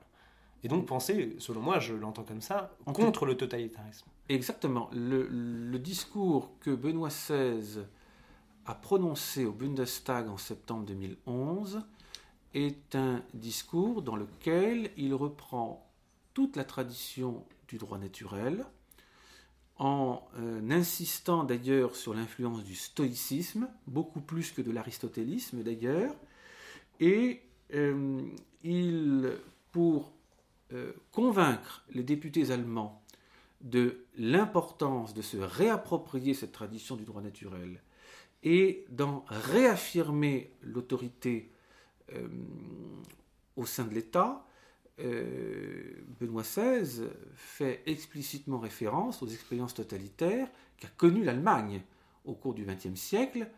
Et 0.65 0.67
donc 0.67 0.87
penser, 0.87 1.35
selon 1.37 1.61
moi, 1.61 1.77
je 1.77 1.93
l'entends 1.93 2.23
comme 2.23 2.41
ça, 2.41 2.75
contre 2.85 3.27
le 3.27 3.37
totalitarisme. 3.37 4.07
Exactement. 4.29 4.89
Le, 4.93 5.77
discours 5.77 6.57
que 6.59 6.71
Benoît 6.71 7.09
XVI 7.09 7.83
a 8.65 8.73
prononcé 8.73 9.45
au 9.45 9.51
Bundestag 9.51 10.27
en 10.27 10.37
septembre 10.37 10.85
2011 10.87 11.83
est 12.55 12.95
un 12.95 13.21
discours 13.35 14.01
dans 14.01 14.15
lequel 14.15 14.89
il 14.97 15.13
reprend 15.13 15.87
toute 16.33 16.55
la 16.55 16.63
tradition 16.63 17.45
du 17.67 17.77
droit 17.77 17.99
naturel, 17.99 18.65
en 19.77 20.27
euh, 20.39 20.71
insistant 20.71 21.43
d'ailleurs 21.43 21.95
sur 21.95 22.15
l'influence 22.15 22.63
du 22.63 22.73
stoïcisme, 22.73 23.67
beaucoup 23.85 24.21
plus 24.21 24.51
que 24.51 24.63
de 24.63 24.71
l'aristotélisme 24.71 25.61
d'ailleurs, 25.61 26.15
et 26.99 27.43
euh, 27.75 28.19
il, 28.63 29.37
pour 29.71 30.14
euh, 30.73 30.93
convaincre 31.11 31.85
les 31.93 32.03
députés 32.03 32.51
allemands 32.51 33.03
de 33.61 34.05
l'importance 34.17 35.13
de 35.13 35.21
se 35.21 35.37
réapproprier 35.37 36.33
cette 36.33 36.51
tradition 36.51 36.95
du 36.95 37.03
droit 37.03 37.21
naturel 37.21 37.81
et 38.43 38.85
d'en 38.89 39.25
réaffirmer 39.27 40.51
l'autorité 40.61 41.51
euh, 42.13 42.27
au 43.55 43.65
sein 43.65 43.85
de 43.85 43.93
l'État, 43.93 44.45
euh, 44.99 46.03
Benoît 46.19 46.43
XVI 46.43 47.09
fait 47.33 47.81
explicitement 47.85 48.59
référence 48.59 49.21
aux 49.23 49.27
expériences 49.27 49.73
totalitaires 49.73 50.47
qu'a 50.77 50.87
connues 50.87 51.23
l'Allemagne 51.23 51.81
au 52.23 52.33
cours 52.33 52.53
du 52.53 52.65
XXe 52.65 52.99
siècle, 52.99 53.49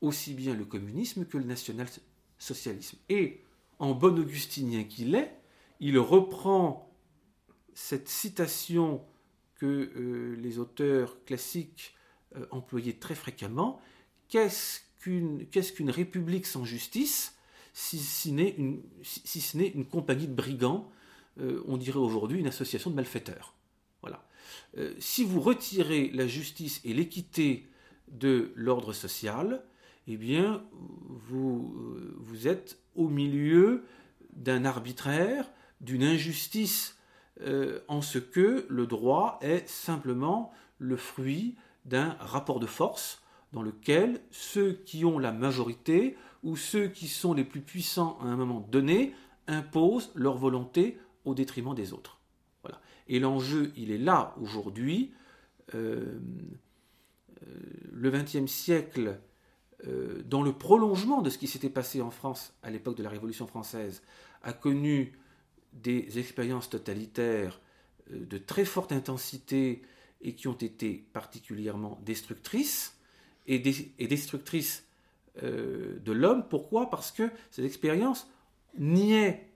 aussi 0.00 0.34
bien 0.34 0.54
le 0.54 0.64
communisme 0.64 1.24
que 1.24 1.38
le 1.38 1.44
national-socialisme. 1.44 2.98
Et, 3.08 3.42
en 3.78 3.94
bon 3.94 4.16
augustinien 4.18 4.84
qu'il 4.84 5.14
est, 5.14 5.41
il 5.82 5.98
reprend 5.98 6.88
cette 7.74 8.08
citation 8.08 9.04
que 9.56 9.66
euh, 9.66 10.36
les 10.40 10.58
auteurs 10.60 11.22
classiques 11.24 11.94
euh, 12.36 12.46
employaient 12.52 13.00
très 13.00 13.16
fréquemment. 13.16 13.80
Qu'est-ce 14.28 14.80
qu'une 15.00 15.90
république 15.90 16.46
sans 16.46 16.64
justice 16.64 17.36
si, 17.74 17.98
ce 17.98 18.28
n'est 18.28 18.50
une, 18.50 19.84
compagnie 19.86 20.28
de 20.28 20.34
brigands 20.34 20.88
euh, 21.40 21.62
On 21.66 21.76
dirait 21.78 21.98
aujourd'hui 21.98 22.38
une 22.38 22.46
association 22.46 22.90
de 22.90 22.96
malfaiteurs. 22.96 23.54
Voilà. 24.02 24.24
si 24.98 25.24
vous 25.24 25.40
retirez 25.40 26.10
la 26.10 26.26
justice 26.26 26.80
et 26.84 26.92
l'équité 26.92 27.68
de 28.08 28.52
l'ordre 28.56 28.92
social, 28.92 29.64
eh 30.08 30.16
bien, 30.16 30.64
vous, 30.72 31.72
vous 32.16 32.48
êtes 32.48 32.78
au 32.96 33.08
milieu 33.08 33.84
d'un 34.32 34.64
arbitraire, 34.64 35.48
d'une 35.82 36.04
injustice 36.04 36.96
euh, 37.40 37.80
en 37.88 38.02
ce 38.02 38.18
que 38.18 38.66
le 38.68 38.86
droit 38.86 39.38
est 39.42 39.68
simplement 39.68 40.52
le 40.78 40.96
fruit 40.96 41.56
d'un 41.84 42.16
rapport 42.20 42.60
de 42.60 42.66
force 42.66 43.22
dans 43.52 43.62
lequel 43.62 44.20
ceux 44.30 44.72
qui 44.72 45.04
ont 45.04 45.18
la 45.18 45.32
majorité 45.32 46.16
ou 46.42 46.56
ceux 46.56 46.88
qui 46.88 47.08
sont 47.08 47.34
les 47.34 47.44
plus 47.44 47.60
puissants 47.60 48.18
à 48.22 48.26
un 48.26 48.36
moment 48.36 48.60
donné 48.60 49.14
imposent 49.46 50.12
leur 50.14 50.36
volonté 50.36 50.98
au 51.24 51.34
détriment 51.34 51.74
des 51.74 51.92
autres. 51.92 52.20
Voilà. 52.62 52.80
Et 53.08 53.18
l'enjeu, 53.18 53.72
il 53.76 53.90
est 53.90 53.98
là 53.98 54.34
aujourd'hui. 54.40 55.12
Euh, 55.74 56.18
euh, 57.42 57.46
le 57.92 58.10
XXe 58.10 58.50
siècle, 58.50 59.18
dans 60.26 60.42
le 60.42 60.52
prolongement 60.52 61.22
de 61.22 61.28
ce 61.28 61.38
qui 61.38 61.48
s'était 61.48 61.68
passé 61.68 62.00
en 62.00 62.12
France 62.12 62.54
à 62.62 62.70
l'époque 62.70 62.96
de 62.96 63.02
la 63.02 63.10
Révolution 63.10 63.48
française, 63.48 64.04
a 64.44 64.52
connu 64.52 65.12
des 65.72 66.18
expériences 66.18 66.68
totalitaires 66.68 67.60
euh, 68.12 68.24
de 68.26 68.38
très 68.38 68.64
forte 68.64 68.92
intensité 68.92 69.82
et 70.20 70.34
qui 70.34 70.48
ont 70.48 70.52
été 70.52 71.04
particulièrement 71.12 71.98
destructrices, 72.04 72.96
et, 73.46 73.58
destructrices 73.58 74.84
euh, 75.42 75.98
de 75.98 76.12
l'homme. 76.12 76.46
Pourquoi? 76.48 76.90
Parce 76.90 77.10
que 77.10 77.30
ces 77.50 77.64
expériences 77.64 78.28
niaient 78.78 79.48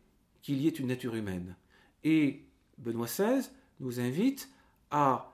qu'il 0.42 0.60
y 0.60 0.66
ait 0.66 0.70
une 0.70 0.88
nature 0.88 1.14
humaine. 1.14 1.54
Et 2.02 2.44
Benoît 2.78 3.06
XVI 3.06 3.48
nous 3.80 4.00
invite 4.00 4.50
à 4.90 5.32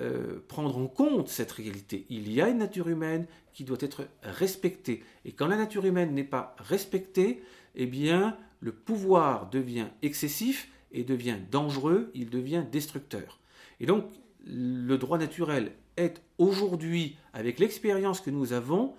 euh, 0.00 0.44
prendre 0.48 0.76
en 0.76 0.88
compte 0.88 1.28
cette 1.28 1.52
réalité. 1.52 2.04
Il 2.10 2.30
y 2.30 2.42
a 2.42 2.48
une 2.48 2.58
nature 2.58 2.88
humaine 2.88 3.26
qui 3.54 3.64
doit 3.64 3.78
être 3.80 4.08
respectée. 4.22 5.02
Et 5.24 5.32
quand 5.32 5.46
la 5.46 5.56
nature 5.56 5.86
humaine 5.86 6.12
n'est 6.12 6.24
pas 6.24 6.54
respectée, 6.58 7.42
eh 7.74 7.86
bien, 7.86 8.36
le 8.60 8.72
pouvoir 8.72 9.50
devient 9.50 9.88
excessif 10.02 10.68
et 10.92 11.04
devient 11.04 11.38
dangereux, 11.50 12.10
il 12.14 12.30
devient 12.30 12.64
destructeur. 12.70 13.40
Et 13.80 13.86
donc, 13.86 14.06
le 14.44 14.96
droit 14.96 15.18
naturel 15.18 15.72
est 15.96 16.22
aujourd'hui, 16.38 17.16
avec 17.32 17.58
l'expérience 17.58 18.20
que 18.20 18.30
nous 18.30 18.52
avons, 18.52 18.94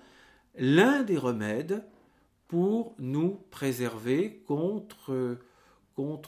l'un 0.57 1.03
des 1.03 1.17
remèdes 1.17 1.83
pour 2.47 2.95
nous 2.99 3.39
préserver 3.51 4.43
contre, 4.47 5.37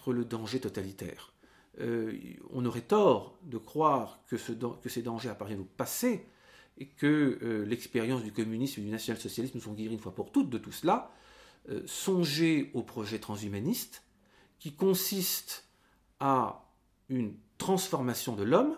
le 0.07 0.25
danger 0.25 0.59
totalitaire. 0.59 1.33
Euh, 1.79 2.13
on 2.51 2.65
aurait 2.65 2.81
tort 2.81 3.37
de 3.43 3.57
croire 3.57 4.21
que, 4.27 4.37
ce, 4.37 4.51
que 4.51 4.89
ces 4.89 5.01
dangers 5.01 5.29
appartiennent 5.29 5.61
au 5.61 5.69
passé 5.77 6.25
et 6.77 6.87
que 6.87 7.39
euh, 7.41 7.65
l'expérience 7.65 8.23
du 8.23 8.33
communisme 8.33 8.81
et 8.81 8.83
du 8.83 8.89
national-socialisme 8.89 9.57
nous 9.57 9.69
ont 9.69 9.73
guéris 9.73 9.93
une 9.93 9.99
fois 9.99 10.13
pour 10.13 10.31
toutes 10.31 10.49
de 10.49 10.57
tout 10.57 10.71
cela. 10.71 11.11
Euh, 11.69 11.81
songer 11.85 12.71
au 12.73 12.83
projet 12.83 13.19
transhumaniste 13.19 14.03
qui 14.59 14.73
consiste 14.73 15.67
à 16.19 16.65
une 17.09 17.33
transformation 17.57 18.35
de 18.35 18.43
l'homme. 18.43 18.77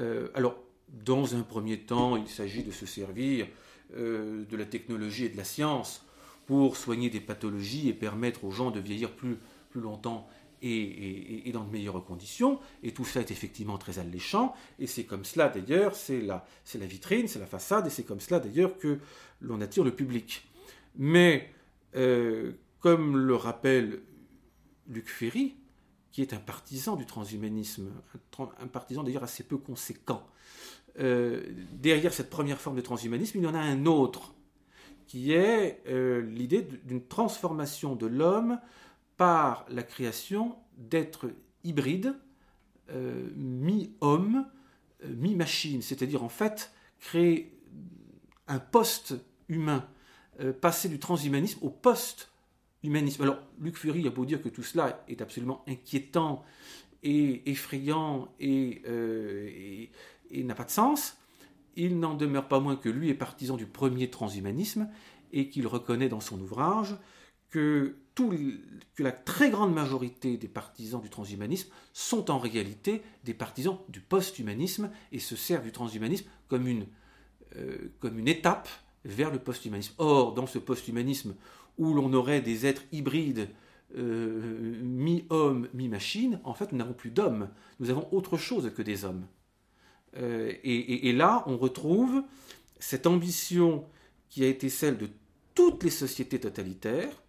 Euh, 0.00 0.28
alors, 0.34 0.56
dans 0.88 1.34
un 1.36 1.42
premier 1.42 1.78
temps, 1.80 2.16
il 2.16 2.28
s'agit 2.28 2.62
de 2.62 2.72
se 2.72 2.86
servir 2.86 3.46
de 3.94 4.56
la 4.56 4.64
technologie 4.64 5.26
et 5.26 5.28
de 5.28 5.36
la 5.36 5.44
science 5.44 6.04
pour 6.46 6.76
soigner 6.76 7.08
des 7.08 7.20
pathologies 7.20 7.88
et 7.88 7.92
permettre 7.92 8.44
aux 8.44 8.50
gens 8.50 8.72
de 8.72 8.80
vieillir 8.80 9.14
plus, 9.14 9.38
plus 9.70 9.80
longtemps 9.80 10.28
et, 10.62 11.50
dans 11.52 11.64
de 11.64 11.70
meilleures 11.70 12.04
conditions. 12.04 12.58
Et 12.82 12.92
tout 12.92 13.04
ça 13.04 13.20
est 13.20 13.30
effectivement 13.30 13.78
très 13.78 13.98
alléchant. 13.98 14.54
Et 14.78 14.86
c'est 14.86 15.04
comme 15.04 15.24
cela 15.24 15.48
d'ailleurs, 15.48 15.94
c'est 15.94 16.20
la, 16.20 16.46
la 16.74 16.86
vitrine, 16.86 17.28
c'est 17.28 17.38
la 17.38 17.46
façade, 17.46 17.86
et 17.86 17.90
c'est 17.90 18.04
comme 18.04 18.20
cela 18.20 18.40
d'ailleurs 18.40 18.78
que 18.78 18.98
l'on 19.40 19.60
attire 19.60 19.84
le 19.84 19.94
public. 19.94 20.46
Mais, 20.96 21.50
euh, 21.96 22.52
comme 22.80 23.16
le 23.16 23.34
rappelle 23.34 24.02
Luc 24.86 25.08
Ferry, 25.08 25.56
qui 26.12 26.22
est 26.22 26.32
un 26.32 26.38
partisan 26.38 26.96
du 26.96 27.06
transhumanisme, 27.06 27.90
un, 28.38 28.66
partisan 28.66 29.02
d'ailleurs 29.02 29.24
assez 29.24 29.42
peu 29.42 29.56
conséquent, 29.56 30.26
euh, 30.98 31.42
derrière 31.72 32.12
cette 32.12 32.30
première 32.30 32.60
forme 32.60 32.76
de 32.76 32.80
transhumanisme, 32.80 33.38
il 33.38 33.44
y 33.44 33.46
en 33.46 33.54
a 33.54 33.60
un 33.60 33.86
autre, 33.86 34.34
qui 35.06 35.32
est 35.32 35.82
euh, 35.88 36.22
l'idée 36.22 36.62
d'une 36.84 37.04
transformation 37.06 37.96
de 37.96 38.06
l'homme 38.06 38.60
par 39.16 39.66
la 39.68 39.82
création 39.82 40.56
d'êtres 40.76 41.30
hybrides, 41.64 42.14
mi-homme, 43.34 44.46
mi-machine, 45.04 45.82
c'est-à-dire 45.82 46.22
en 46.22 46.28
fait 46.28 46.72
créer 47.00 47.58
un 48.46 48.60
post-humain, 48.60 49.88
euh, 50.40 50.52
passer 50.52 50.88
du 50.88 50.98
transhumanisme 50.98 51.58
au 51.62 51.70
post-humanisme. 51.70 53.22
Alors, 53.22 53.38
Luc 53.60 53.76
Ferry 53.76 54.06
a 54.06 54.10
beau 54.10 54.24
dire 54.24 54.42
que 54.42 54.48
tout 54.48 54.62
cela 54.62 55.04
est 55.08 55.20
absolument 55.20 55.64
inquiétant 55.66 56.44
et 57.02 57.50
effrayant 57.50 58.28
et, 58.40 58.82
et 60.30 60.44
n'a 60.44 60.54
pas 60.54 60.64
de 60.64 60.70
sens, 60.70 61.16
il 61.76 61.98
n'en 62.00 62.14
demeure 62.14 62.48
pas 62.48 62.58
moins 62.58 62.76
que 62.76 62.88
lui 62.88 63.10
est 63.10 63.14
partisan 63.14 63.56
du 63.56 63.66
premier 63.66 64.10
transhumanisme 64.10 64.88
et 65.32 65.48
qu'il 65.48 65.66
reconnaît 65.66 66.08
dans 66.08 66.20
son 66.20 66.40
ouvrage 66.40 66.96
que, 67.50 67.96
que 68.14 69.02
la 69.02 69.12
très 69.12 69.50
grande 69.50 69.74
majorité 69.74 70.36
des 70.36 70.48
partisans 70.48 71.00
du 71.00 71.10
transhumanisme 71.10 71.70
sont 71.92 72.30
en 72.30 72.38
réalité 72.38 73.02
des 73.24 73.34
partisans 73.34 73.78
du 73.88 74.00
post-humanisme 74.00 74.90
et 75.12 75.18
se 75.18 75.36
servent 75.36 75.64
du 75.64 75.72
transhumanisme 75.72 76.26
comme 76.48 76.66
une, 76.66 76.86
euh, 77.56 77.92
comme 78.00 78.18
une 78.18 78.28
étape 78.28 78.68
vers 79.06 79.30
le 79.30 79.38
post-humanisme. 79.38 79.94
Or, 79.98 80.34
dans 80.34 80.46
ce 80.46 80.58
post-humanisme 80.58 81.34
où 81.78 81.94
l'on 81.94 82.12
aurait 82.12 82.40
des 82.40 82.66
êtres 82.66 82.82
hybrides 82.92 83.48
euh, 83.96 84.78
mi-homme, 84.82 85.68
mi-machine, 85.72 86.40
en 86.44 86.54
fait, 86.54 86.72
nous 86.72 86.78
n'avons 86.78 86.92
plus 86.92 87.10
d'hommes, 87.10 87.48
nous 87.80 87.90
avons 87.90 88.08
autre 88.12 88.36
chose 88.36 88.70
que 88.74 88.82
des 88.82 89.04
hommes. 89.04 89.26
Euh, 90.16 90.52
et, 90.64 91.12
là, 91.12 91.44
on 91.46 91.56
retrouve 91.56 92.22
cette 92.78 93.06
ambition 93.06 93.84
qui 94.28 94.44
a 94.44 94.48
été 94.48 94.68
celle 94.68 94.98
de 94.98 95.08
toutes 95.54 95.84
les 95.84 95.90
sociétés 95.90 96.40
totalitaires, 96.40 97.22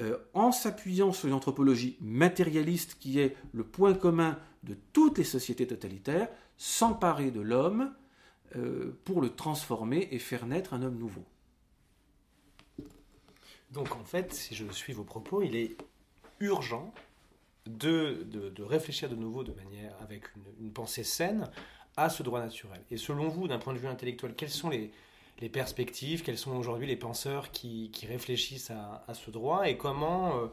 euh, 0.00 0.18
en 0.34 0.50
s'appuyant 0.50 1.12
sur 1.12 1.28
une 1.28 1.34
anthropologie 1.34 1.96
matérialiste 2.00 2.96
qui 2.98 3.20
est 3.20 3.36
le 3.52 3.64
point 3.64 3.94
commun 3.94 4.38
de 4.64 4.76
toutes 4.92 5.18
les 5.18 5.24
sociétés 5.24 5.66
totalitaires, 5.66 6.28
s'emparer 6.56 7.30
de 7.30 7.40
l'homme 7.40 7.92
euh, 8.56 8.98
pour 9.04 9.20
le 9.20 9.30
transformer 9.30 10.08
et 10.10 10.18
faire 10.18 10.46
naître 10.46 10.74
un 10.74 10.82
homme 10.82 10.98
nouveau. 10.98 11.24
Donc 13.70 13.94
en 13.96 14.04
fait, 14.04 14.32
si 14.34 14.54
je 14.54 14.70
suis 14.70 14.92
vos 14.92 15.04
propos, 15.04 15.42
il 15.42 15.56
est 15.56 15.76
urgent 16.40 16.92
de, 17.66 18.26
réfléchir 18.58 19.08
de 19.08 19.14
nouveau 19.14 19.44
de 19.44 19.52
manière 19.52 19.94
avec 20.00 20.24
une 20.60 20.72
pensée 20.72 21.04
saine 21.04 21.48
à 21.96 22.10
ce 22.10 22.22
droit 22.22 22.40
naturel. 22.40 22.80
Et 22.90 22.96
selon 22.96 23.28
vous, 23.28 23.48
d'un 23.48 23.58
point 23.58 23.72
de 23.72 23.78
vue 23.78 23.88
intellectuel, 23.88 24.34
quels 24.34 24.50
sont 24.50 24.70
les, 24.70 24.90
perspectives, 25.48 26.22
quels 26.22 26.38
sont 26.38 26.52
aujourd'hui 26.52 26.86
les 26.86 26.96
penseurs 26.96 27.50
qui, 27.50 27.90
réfléchissent 28.06 28.70
à, 28.70 29.14
ce 29.14 29.30
droit 29.30 29.68
et 29.68 29.76
comment 29.76 30.50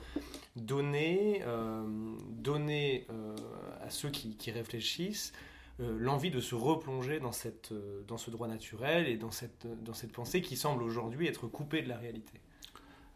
donner, 0.55 1.41
euh, 1.45 1.83
donner 2.29 3.05
euh, 3.09 3.35
à 3.81 3.89
ceux 3.89 4.09
qui, 4.09 4.51
réfléchissent 4.51 5.33
l'envie 5.79 6.31
de 6.31 6.39
se 6.39 6.55
replonger 6.55 7.19
dans, 7.19 7.31
cette, 7.31 7.73
dans 8.07 8.17
ce 8.17 8.29
droit 8.31 8.47
naturel 8.47 9.07
et 9.07 9.17
dans 9.17 9.31
cette, 9.31 9.65
dans 9.83 9.93
cette 9.93 10.11
pensée 10.11 10.41
qui 10.41 10.57
semble 10.57 10.83
aujourd'hui 10.83 11.27
être 11.27 11.47
coupée 11.47 11.81
de 11.81 11.89
la 11.89 11.97
réalité. 11.97 12.33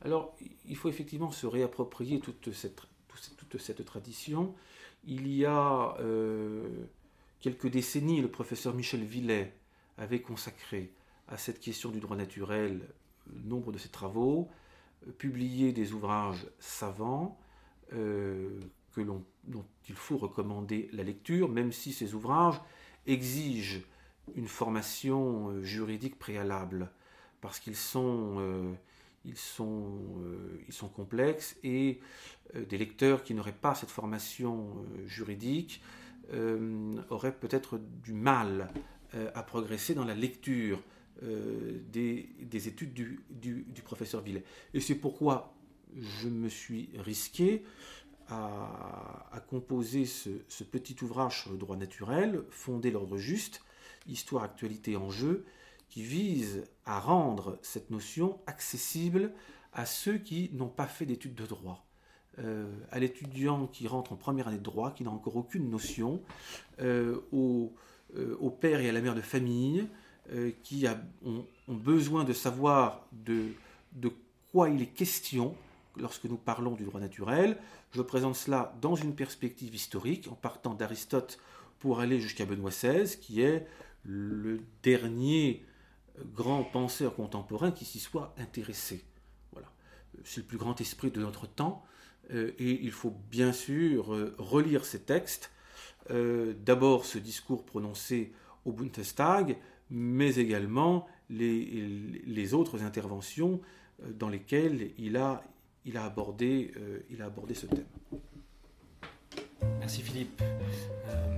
Alors, 0.02 0.36
il 0.66 0.76
faut 0.76 0.90
effectivement 0.90 1.32
se 1.32 1.46
réapproprier 1.46 2.20
toute 2.20 2.52
cette, 2.54 2.82
toute 3.38 3.62
cette 3.62 3.84
tradition. 3.86 4.54
Il 5.06 5.28
y 5.28 5.46
a 5.46 5.98
quelques 7.42 7.68
décennies, 7.68 8.22
le 8.22 8.32
professeur 8.32 8.74
Michel 8.74 9.04
Villet 9.04 9.54
avait 9.98 10.22
consacré 10.22 10.94
à 11.28 11.38
cette 11.38 11.60
question 11.60 11.92
du 11.92 12.00
droit 12.00 12.16
naturel 12.16 12.82
nombre 13.46 13.72
de 13.72 13.78
ses 13.78 13.90
travaux, 13.90 14.50
euh, 15.08 15.12
publié 15.12 15.72
des 15.72 15.94
ouvrages 15.94 16.46
savants 16.60 17.38
euh, 17.94 18.60
dont 19.02 19.66
il 19.90 19.96
faut 19.96 20.18
recommander 20.18 20.90
la 20.94 21.04
lecture, 21.04 21.50
même 21.50 21.72
si 21.72 21.94
ces 21.94 22.14
ouvrages 22.14 22.60
exigent 23.06 23.82
une 24.36 24.48
formation 24.48 25.50
euh, 25.50 25.62
juridique 25.62 26.18
préalable, 26.18 26.90
parce 27.42 27.60
qu'ils 27.60 27.76
sont, 27.76 28.78
ils 29.26 29.36
sont 29.36 30.88
complexes 30.96 31.58
et 31.62 32.00
des 32.56 32.78
lecteurs 32.78 33.24
qui 33.24 33.34
n'auraient 33.34 33.52
pas 33.52 33.76
cette 33.76 33.90
formation 33.90 34.74
juridique 35.06 35.82
auraient 37.10 37.36
peut-être 37.38 37.82
du 38.02 38.14
mal 38.14 38.72
à 39.36 39.44
progresser 39.44 39.94
dans 39.94 40.06
la 40.06 40.16
lecture 40.16 40.82
euh, 41.22 41.80
des, 41.92 42.68
études 42.68 42.94
du, 42.94 43.82
professeur 43.84 44.22
Villet. 44.22 44.44
Et 44.74 44.80
c'est 44.80 44.96
pourquoi 44.96 45.54
je 45.96 46.28
me 46.28 46.50
suis 46.50 46.90
risqué 46.98 47.64
à, 48.34 49.40
composer 49.50 50.06
ce, 50.06 50.64
petit 50.64 50.96
ouvrage 51.04 51.42
sur 51.44 51.52
le 51.52 51.58
droit 51.58 51.76
naturel, 51.76 52.44
Fonder 52.50 52.92
l'ordre 52.92 53.18
juste, 53.18 53.62
histoire, 54.08 54.44
actualité, 54.44 54.96
enjeu, 54.98 55.46
qui 55.90 56.02
vise 56.02 56.64
à 56.86 57.00
rendre 57.00 57.60
cette 57.62 57.92
notion 57.92 58.40
accessible 58.48 59.32
à 59.74 59.86
ceux 59.86 60.18
qui 60.18 60.50
n'ont 60.54 60.70
pas 60.70 60.88
fait 60.88 61.06
d'études 61.06 61.36
de 61.36 61.46
droit. 61.46 61.86
Euh, 62.40 62.68
à 62.92 63.00
l'étudiant 63.00 63.68
qui 63.68 63.88
rentre 63.88 64.14
en 64.14 64.16
première 64.16 64.48
année 64.48 64.58
de 64.58 64.64
droit, 64.64 64.92
qui 64.92 65.04
n'a 65.04 65.12
encore 65.12 65.36
aucune 65.36 65.70
notion, 65.70 66.20
euh, 66.80 67.20
au, 67.32 67.74
au, 68.40 68.50
père 68.50 68.80
et 68.80 68.90
à 68.90 68.92
la 68.92 69.02
mère 69.02 69.14
de 69.14 69.22
famille, 69.22 69.88
euh, 70.32 70.52
qui 70.64 70.86
ont, 71.26 71.46
besoin 71.68 72.24
de 72.24 72.32
savoir 72.32 73.06
de, 73.12 73.50
quoi 74.54 74.70
il 74.70 74.82
est 74.82 74.94
question 74.94 75.54
lorsque 75.98 76.24
nous 76.26 76.38
parlons 76.38 76.76
du 76.76 76.86
droit 76.86 77.02
naturel. 77.02 77.58
Je 77.94 78.02
présente 78.02 78.36
cela 78.36 78.76
dans 78.82 78.96
une 78.96 79.16
perspective 79.16 79.74
historique, 79.74 80.28
en 80.32 80.36
partant 80.36 80.74
d'Aristote 80.74 81.40
pour 81.80 82.00
aller 82.00 82.20
jusqu'à 82.20 82.46
Benoît 82.46 82.72
XVI, 82.72 83.18
qui 83.20 83.42
est 83.42 83.68
le 84.04 84.62
dernier 84.82 85.64
grand 86.34 86.64
penseur 86.64 87.16
contemporain 87.16 87.72
qui 87.72 87.86
s'y 87.86 88.00
soit 88.00 88.34
intéressé. 88.38 89.04
Voilà. 89.52 89.72
C'est 90.24 90.42
le 90.42 90.48
plus 90.48 90.58
grand 90.58 90.80
esprit 90.82 91.12
de 91.12 91.22
notre 91.22 91.48
temps, 91.48 91.84
euh, 92.32 92.52
et 92.58 92.84
il 92.84 92.92
faut 92.92 93.16
bien 93.30 93.54
sûr 93.54 94.14
euh, 94.14 94.36
relire 94.38 94.86
ces 94.86 95.02
textes. 95.02 95.52
D'abord 96.10 97.06
ce 97.06 97.18
discours 97.18 97.64
prononcé 97.64 98.34
au 98.66 98.74
Bundestag, 98.74 99.58
mais 99.90 100.36
également 100.36 101.08
les, 101.30 102.54
autres 102.54 102.84
interventions 102.84 103.62
euh, 104.04 104.12
dans 104.14 104.30
lesquelles 104.30 104.92
il 104.98 105.18
a, 105.18 105.44
il 105.86 105.98
a, 105.98 106.06
abordé, 106.06 106.72
euh, 106.78 107.00
il 107.10 107.22
a 107.22 107.26
abordé 107.26 107.54
ce 107.54 107.66
thème. 107.66 107.86
Merci 109.80 110.02
Philippe. 110.02 110.42
Euh, 110.42 111.38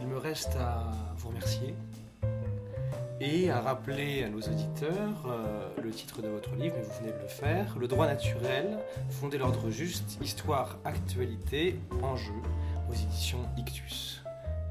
il 0.00 0.06
me 0.06 0.18
reste 0.18 0.56
à 0.56 0.92
vous 1.16 1.28
remercier 1.28 1.74
et 3.20 3.50
à 3.50 3.60
rappeler 3.60 4.24
à 4.24 4.28
nos 4.28 4.40
auditeurs 4.40 5.26
le 5.82 5.90
titre 5.90 6.20
de 6.20 6.28
votre 6.28 6.54
livre, 6.54 6.76
mais 6.76 6.82
vous 6.82 6.92
venez 7.00 7.12
de 7.12 7.18
le 7.22 7.28
faire, 7.28 7.78
Le 7.78 7.88
droit 7.88 8.06
naturel, 8.06 8.78
fonder 9.08 9.38
l'ordre 9.38 9.70
juste, 9.70 10.18
histoire, 10.22 10.78
actualité, 10.84 11.78
enjeu, 12.02 12.34
aux 12.90 12.94
éditions 12.94 13.48
Ictus. 13.56 14.22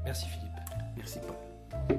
Merci 0.04 0.26
Philippe. 0.26 0.46
Merci 0.96 1.18
Paul. 1.18 1.98